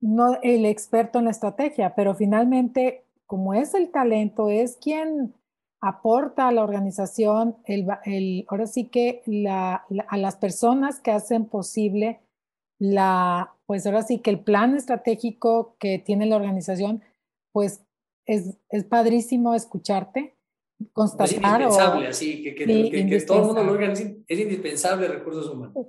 no 0.00 0.38
el 0.42 0.66
experto 0.66 1.18
en 1.18 1.24
la 1.24 1.32
estrategia, 1.32 1.94
pero 1.96 2.14
finalmente, 2.14 3.04
como 3.26 3.54
es 3.54 3.74
el 3.74 3.90
talento, 3.90 4.50
es 4.50 4.76
quien 4.76 5.34
aporta 5.80 6.48
a 6.48 6.52
la 6.52 6.64
organización, 6.64 7.56
el, 7.64 7.86
el, 8.04 8.44
ahora 8.48 8.66
sí 8.66 8.84
que 8.84 9.22
a 9.26 10.16
las 10.16 10.36
personas 10.36 11.00
que 11.00 11.10
hacen 11.10 11.46
posible 11.46 12.20
la, 12.78 13.54
pues 13.66 13.86
ahora 13.86 14.02
sí 14.02 14.18
que 14.18 14.30
el 14.30 14.40
plan 14.40 14.74
estratégico 14.74 15.76
que 15.78 15.98
tiene 15.98 16.26
la 16.26 16.36
organización, 16.36 17.02
pues 17.52 17.82
es, 18.26 18.58
es 18.68 18.84
padrísimo 18.84 19.54
escucharte, 19.54 20.34
constatar. 20.92 21.26
Es 21.62 21.68
indispensable, 21.68 22.08
así, 22.08 22.42
que, 22.42 22.54
que, 22.54 23.20
todo 23.26 23.38
el 23.38 23.44
mundo 23.46 23.64
lo 23.64 23.72
oiga, 23.72 23.92
es, 23.92 24.00
indispensable 24.28 25.08
recursos 25.08 25.48
humanos. 25.48 25.86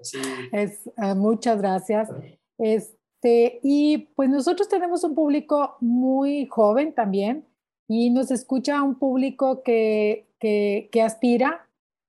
Es, 0.52 0.90
uh, 0.98 1.16
muchas 1.16 1.60
gracias. 1.60 2.10
Este, 2.58 3.60
y 3.64 4.10
pues 4.16 4.30
nosotros 4.30 4.70
tenemos 4.70 5.04
un 5.04 5.16
público 5.16 5.76
muy 5.82 6.46
joven 6.46 6.94
también, 6.94 7.47
y 7.88 8.10
nos 8.10 8.32
escucha 8.32 8.84
un 8.84 8.96
público 8.96 9.64
que, 9.64 10.28
que, 10.40 11.02
aspira 11.02 11.68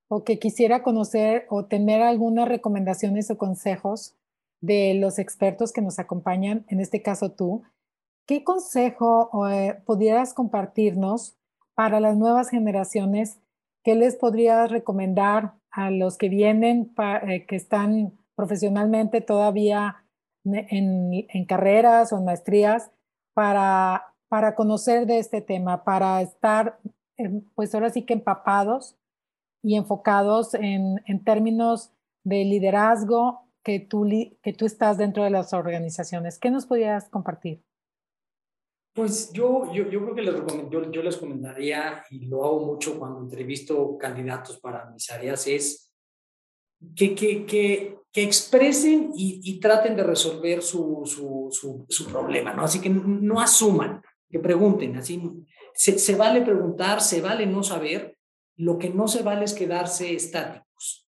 o 0.08 0.24
que 0.24 0.38
quisiera 0.38 0.82
conocer 0.82 1.46
o 1.48 1.66
tener 1.66 2.02
algunas 2.02 2.48
recomendaciones 2.48 3.30
o 3.30 3.38
consejos 3.38 4.14
de 4.60 4.94
los 4.94 5.18
expertos 5.18 5.72
que 5.72 5.82
nos 5.82 5.98
acompañan, 5.98 6.64
en 6.68 6.80
este 6.80 7.02
caso 7.02 7.30
tú. 7.30 7.62
¿Qué 8.26 8.42
consejo 8.42 9.30
eh, 9.48 9.80
pudieras 9.86 10.34
compartirnos 10.34 11.36
para 11.74 12.00
las 12.00 12.16
nuevas 12.16 12.50
generaciones? 12.50 13.38
¿Qué 13.84 13.94
les 13.94 14.16
podrías 14.16 14.70
recomendar 14.70 15.54
a 15.70 15.90
los 15.90 16.18
que 16.18 16.28
vienen, 16.28 16.92
eh, 17.26 17.46
que 17.46 17.56
están 17.56 18.18
profesionalmente 18.34 19.20
todavía 19.20 20.04
en, 20.44 21.26
en 21.28 21.44
carreras 21.44 22.12
o 22.12 22.18
en 22.18 22.24
maestrías, 22.24 22.90
para 23.34 24.07
para 24.28 24.54
conocer 24.54 25.06
de 25.06 25.18
este 25.18 25.40
tema, 25.40 25.84
para 25.84 26.20
estar, 26.22 26.78
pues 27.54 27.74
ahora 27.74 27.90
sí 27.90 28.02
que 28.02 28.14
empapados 28.14 28.96
y 29.62 29.76
enfocados 29.76 30.54
en, 30.54 31.02
en 31.06 31.24
términos 31.24 31.92
de 32.24 32.44
liderazgo 32.44 33.48
que 33.64 33.80
tú, 33.80 34.08
que 34.42 34.52
tú 34.52 34.66
estás 34.66 34.98
dentro 34.98 35.24
de 35.24 35.30
las 35.30 35.52
organizaciones. 35.52 36.38
¿Qué 36.38 36.50
nos 36.50 36.66
podrías 36.66 37.08
compartir? 37.08 37.62
Pues 38.94 39.32
yo, 39.32 39.72
yo, 39.72 39.88
yo 39.88 40.02
creo 40.02 40.14
que 40.14 40.22
les 40.22 40.34
yo, 40.70 40.90
yo, 40.90 41.02
les 41.02 41.14
recomendaría, 41.14 42.02
y 42.10 42.26
lo 42.26 42.44
hago 42.44 42.66
mucho 42.66 42.98
cuando 42.98 43.20
entrevisto 43.20 43.96
candidatos 43.96 44.58
para 44.58 44.90
mis 44.90 45.10
áreas, 45.10 45.46
es 45.46 45.92
que, 46.96 47.14
que, 47.14 47.46
que, 47.46 47.98
que 48.12 48.22
expresen 48.22 49.12
y, 49.14 49.60
traten 49.60 49.94
de 49.96 50.02
resolver 50.02 50.62
su, 50.62 51.02
su, 51.04 51.86
su, 51.88 52.06
problema, 52.06 52.52
¿no? 52.54 52.62
Así 52.64 52.80
que 52.80 52.88
no 52.88 53.40
asuman, 53.40 54.02
que 54.30 54.38
pregunten, 54.38 54.96
así 54.96 55.22
se, 55.74 55.98
se, 55.98 56.16
vale 56.16 56.42
preguntar, 56.42 57.00
se 57.00 57.20
vale 57.20 57.46
no 57.46 57.62
saber, 57.62 58.16
lo 58.56 58.78
que 58.78 58.90
no 58.90 59.08
se 59.08 59.22
vale 59.22 59.44
es 59.44 59.54
quedarse 59.54 60.14
estáticos. 60.14 61.08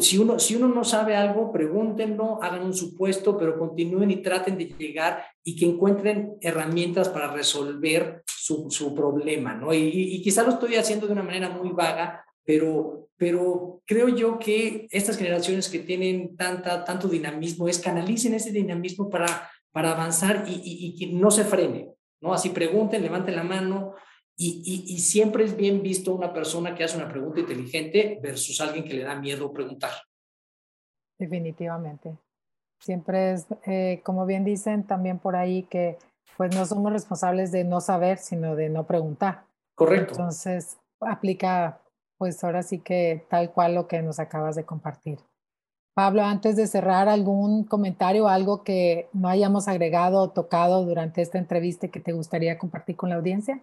Si 0.00 0.18
uno, 0.18 0.38
si 0.38 0.54
uno 0.54 0.68
no 0.68 0.84
sabe 0.84 1.16
algo, 1.16 1.52
pregúntenlo, 1.52 2.40
hagan 2.42 2.62
un 2.62 2.74
supuesto, 2.74 3.36
pero 3.36 3.58
continúen 3.58 4.10
y 4.10 4.22
traten 4.22 4.56
de 4.56 4.66
llegar 4.66 5.24
y 5.42 5.56
que 5.56 5.66
encuentren 5.66 6.36
herramientas 6.40 7.08
para 7.08 7.32
resolver 7.32 8.22
su, 8.26 8.70
su 8.70 8.94
problema, 8.94 9.54
¿no? 9.54 9.74
Y, 9.74 9.88
y, 9.88 10.22
quizá 10.22 10.44
lo 10.44 10.50
estoy 10.50 10.76
haciendo 10.76 11.06
de 11.06 11.12
una 11.12 11.22
manera 11.22 11.48
muy 11.48 11.70
vaga, 11.70 12.24
pero, 12.44 13.08
pero 13.16 13.82
creo 13.84 14.08
yo 14.08 14.38
que 14.38 14.86
estas 14.90 15.16
generaciones 15.16 15.68
que 15.68 15.80
tienen 15.80 16.36
tanta, 16.36 16.84
tanto 16.84 17.08
dinamismo 17.08 17.66
es 17.66 17.78
canalicen 17.80 18.34
ese 18.34 18.52
dinamismo 18.52 19.10
para, 19.10 19.50
para 19.72 19.92
avanzar 19.92 20.44
y, 20.46 20.52
y, 20.52 20.86
y 20.86 20.96
que 20.96 21.12
no 21.12 21.30
se 21.30 21.44
frene, 21.44 21.88
¿no? 22.20 22.32
Así 22.32 22.50
pregunten, 22.50 23.02
levanten 23.02 23.36
la 23.36 23.44
mano, 23.44 23.94
y, 24.42 24.86
y, 24.88 24.98
siempre 25.00 25.44
es 25.44 25.54
bien 25.54 25.82
visto 25.82 26.14
una 26.14 26.32
persona 26.32 26.74
que 26.74 26.82
hace 26.82 26.96
una 26.96 27.10
pregunta 27.10 27.40
inteligente 27.40 28.18
versus 28.22 28.58
alguien 28.62 28.84
que 28.84 28.94
le 28.94 29.02
da 29.02 29.14
miedo 29.14 29.52
preguntar. 29.52 29.90
Definitivamente. 31.18 32.16
Siempre 32.78 33.32
es, 33.32 33.46
eh, 33.66 34.00
como 34.02 34.24
bien 34.24 34.42
dicen 34.42 34.86
también 34.86 35.18
por 35.18 35.36
ahí, 35.36 35.64
que 35.64 35.98
pues 36.38 36.56
no 36.56 36.64
somos 36.64 36.90
responsables 36.90 37.52
de 37.52 37.64
no 37.64 37.82
saber, 37.82 38.16
sino 38.16 38.56
de 38.56 38.70
no 38.70 38.86
preguntar. 38.86 39.44
Correcto. 39.74 40.14
Entonces, 40.14 40.78
aplica 41.00 41.82
pues 42.16 42.42
ahora 42.42 42.62
sí 42.62 42.78
que 42.78 43.26
tal 43.28 43.52
cual 43.52 43.74
lo 43.74 43.86
que 43.86 44.00
nos 44.00 44.18
acabas 44.18 44.56
de 44.56 44.64
compartir. 44.64 45.18
Pablo, 45.94 46.22
antes 46.22 46.56
de 46.56 46.66
cerrar, 46.66 47.08
¿algún 47.08 47.64
comentario, 47.64 48.28
algo 48.28 48.62
que 48.62 49.08
no 49.12 49.28
hayamos 49.28 49.68
agregado 49.68 50.20
o 50.20 50.30
tocado 50.30 50.84
durante 50.84 51.20
esta 51.20 51.38
entrevista 51.38 51.88
que 51.88 52.00
te 52.00 52.12
gustaría 52.12 52.58
compartir 52.58 52.96
con 52.96 53.10
la 53.10 53.16
audiencia? 53.16 53.62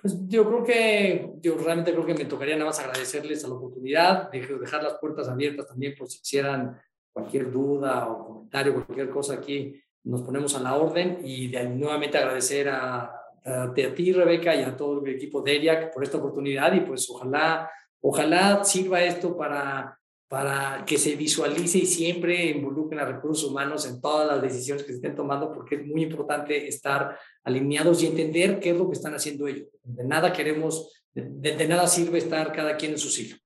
Pues 0.00 0.18
yo 0.28 0.44
creo 0.46 0.64
que, 0.64 1.32
yo 1.40 1.56
realmente 1.56 1.92
creo 1.92 2.04
que 2.04 2.14
me 2.14 2.24
tocaría 2.24 2.56
nada 2.56 2.66
más 2.66 2.80
agradecerles 2.80 3.44
a 3.44 3.48
la 3.48 3.54
oportunidad, 3.54 4.30
de 4.30 4.40
dejar 4.40 4.82
las 4.82 4.94
puertas 4.94 5.28
abiertas 5.28 5.68
también 5.68 5.94
por 5.96 6.08
si 6.08 6.18
quisieran 6.18 6.76
cualquier 7.12 7.50
duda 7.50 8.10
o 8.10 8.26
comentario, 8.26 8.74
cualquier 8.74 9.10
cosa 9.10 9.34
aquí, 9.34 9.80
nos 10.04 10.22
ponemos 10.22 10.56
a 10.56 10.60
la 10.60 10.76
orden 10.76 11.20
y 11.22 11.48
de, 11.48 11.68
nuevamente 11.68 12.18
agradecer 12.18 12.68
a, 12.68 13.22
a, 13.44 13.72
ti, 13.72 14.12
Rebeca, 14.12 14.54
y 14.54 14.62
a 14.62 14.76
todo 14.76 15.04
el 15.04 15.14
equipo 15.14 15.40
de 15.40 15.56
ERIAC 15.56 15.94
por 15.94 16.02
esta 16.02 16.18
oportunidad 16.18 16.72
y 16.74 16.80
pues 16.80 17.08
ojalá, 17.08 17.70
ojalá 18.00 18.64
sirva 18.64 19.02
esto 19.02 19.36
para 19.36 19.98
para 20.32 20.86
que 20.86 20.96
se 20.96 21.14
visualice 21.14 21.76
y 21.76 21.84
siempre 21.84 22.46
involucren 22.46 22.98
a 23.00 23.04
recursos 23.04 23.50
humanos 23.50 23.86
en 23.86 24.00
todas 24.00 24.26
las 24.26 24.40
decisiones 24.40 24.82
que 24.82 24.92
se 24.92 24.96
estén 24.96 25.14
tomando, 25.14 25.52
porque 25.52 25.74
es 25.74 25.86
muy 25.86 26.04
importante 26.04 26.66
estar 26.66 27.18
alineados 27.44 28.02
y 28.02 28.06
entender 28.06 28.58
qué 28.58 28.70
es 28.70 28.76
lo 28.78 28.88
que 28.88 28.94
están 28.94 29.14
haciendo 29.14 29.46
ellos. 29.46 29.68
De 29.82 30.04
nada 30.04 30.32
queremos, 30.32 31.04
de, 31.12 31.68
nada 31.68 31.86
sirve 31.86 32.16
estar 32.16 32.50
cada 32.50 32.78
quien 32.78 32.92
en 32.92 32.98
su 32.98 33.10
sitio. 33.10 33.36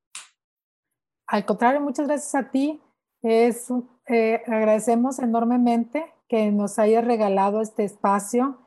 Al 1.27 1.45
contrario, 1.45 1.81
muchas 1.81 2.07
gracias 2.07 2.37
a 2.37 2.53
ti. 2.53 2.81
Es, 3.21 3.67
eh, 4.07 4.41
agradecemos 4.47 5.19
enormemente 5.19 6.05
que 6.29 6.53
nos 6.53 6.79
hayas 6.79 7.05
regalado 7.05 7.63
este 7.63 7.83
espacio 7.83 8.61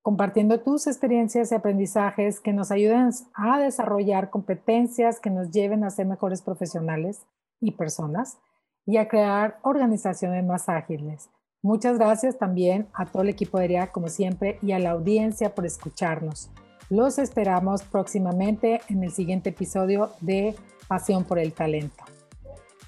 compartiendo 0.00 0.62
tus 0.62 0.86
experiencias 0.86 1.52
y 1.52 1.54
aprendizajes 1.54 2.40
que 2.40 2.54
nos 2.54 2.70
ayuden 2.70 3.10
a 3.34 3.60
desarrollar 3.60 4.30
competencias 4.30 5.20
que 5.20 5.28
nos 5.28 5.50
lleven 5.50 5.84
a 5.84 5.90
ser 5.90 6.06
mejores 6.06 6.40
profesionales 6.40 7.26
y 7.60 7.72
personas 7.72 8.38
y 8.86 8.98
a 8.98 9.08
crear 9.08 9.58
organizaciones 9.62 10.44
más 10.44 10.68
ágiles. 10.68 11.28
Muchas 11.62 11.98
gracias 11.98 12.38
también 12.38 12.88
a 12.94 13.06
todo 13.06 13.22
el 13.22 13.28
equipo 13.28 13.58
de 13.58 13.64
ERIA, 13.64 13.90
como 13.90 14.08
siempre, 14.08 14.58
y 14.62 14.72
a 14.72 14.78
la 14.78 14.90
audiencia 14.90 15.54
por 15.54 15.66
escucharnos. 15.66 16.50
Los 16.88 17.18
esperamos 17.18 17.82
próximamente 17.82 18.80
en 18.88 19.02
el 19.02 19.10
siguiente 19.10 19.50
episodio 19.50 20.12
de 20.20 20.54
Pasión 20.86 21.24
por 21.24 21.40
el 21.40 21.52
Talento. 21.52 22.04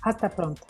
Hasta 0.03 0.29
pronto. 0.29 0.63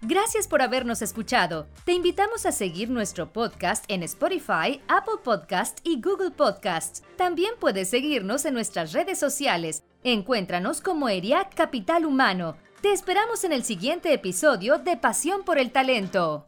Gracias 0.00 0.48
por 0.48 0.62
habernos 0.62 1.00
escuchado. 1.00 1.68
Te 1.84 1.92
invitamos 1.92 2.44
a 2.44 2.50
seguir 2.50 2.90
nuestro 2.90 3.32
podcast 3.32 3.84
en 3.86 4.02
Spotify, 4.02 4.82
Apple 4.88 5.20
Podcast 5.22 5.78
y 5.84 6.00
Google 6.00 6.32
Podcasts. 6.32 7.04
También 7.16 7.52
puedes 7.60 7.90
seguirnos 7.90 8.44
en 8.44 8.54
nuestras 8.54 8.92
redes 8.92 9.20
sociales. 9.20 9.84
Encuéntranos 10.02 10.80
como 10.80 11.08
ERIAC 11.08 11.54
Capital 11.54 12.04
Humano 12.04 12.56
te 12.82 12.92
esperamos 12.92 13.44
en 13.44 13.52
el 13.52 13.62
siguiente 13.62 14.12
episodio 14.12 14.76
de 14.78 14.96
Pasión 14.96 15.44
por 15.44 15.56
el 15.56 15.70
Talento. 15.70 16.46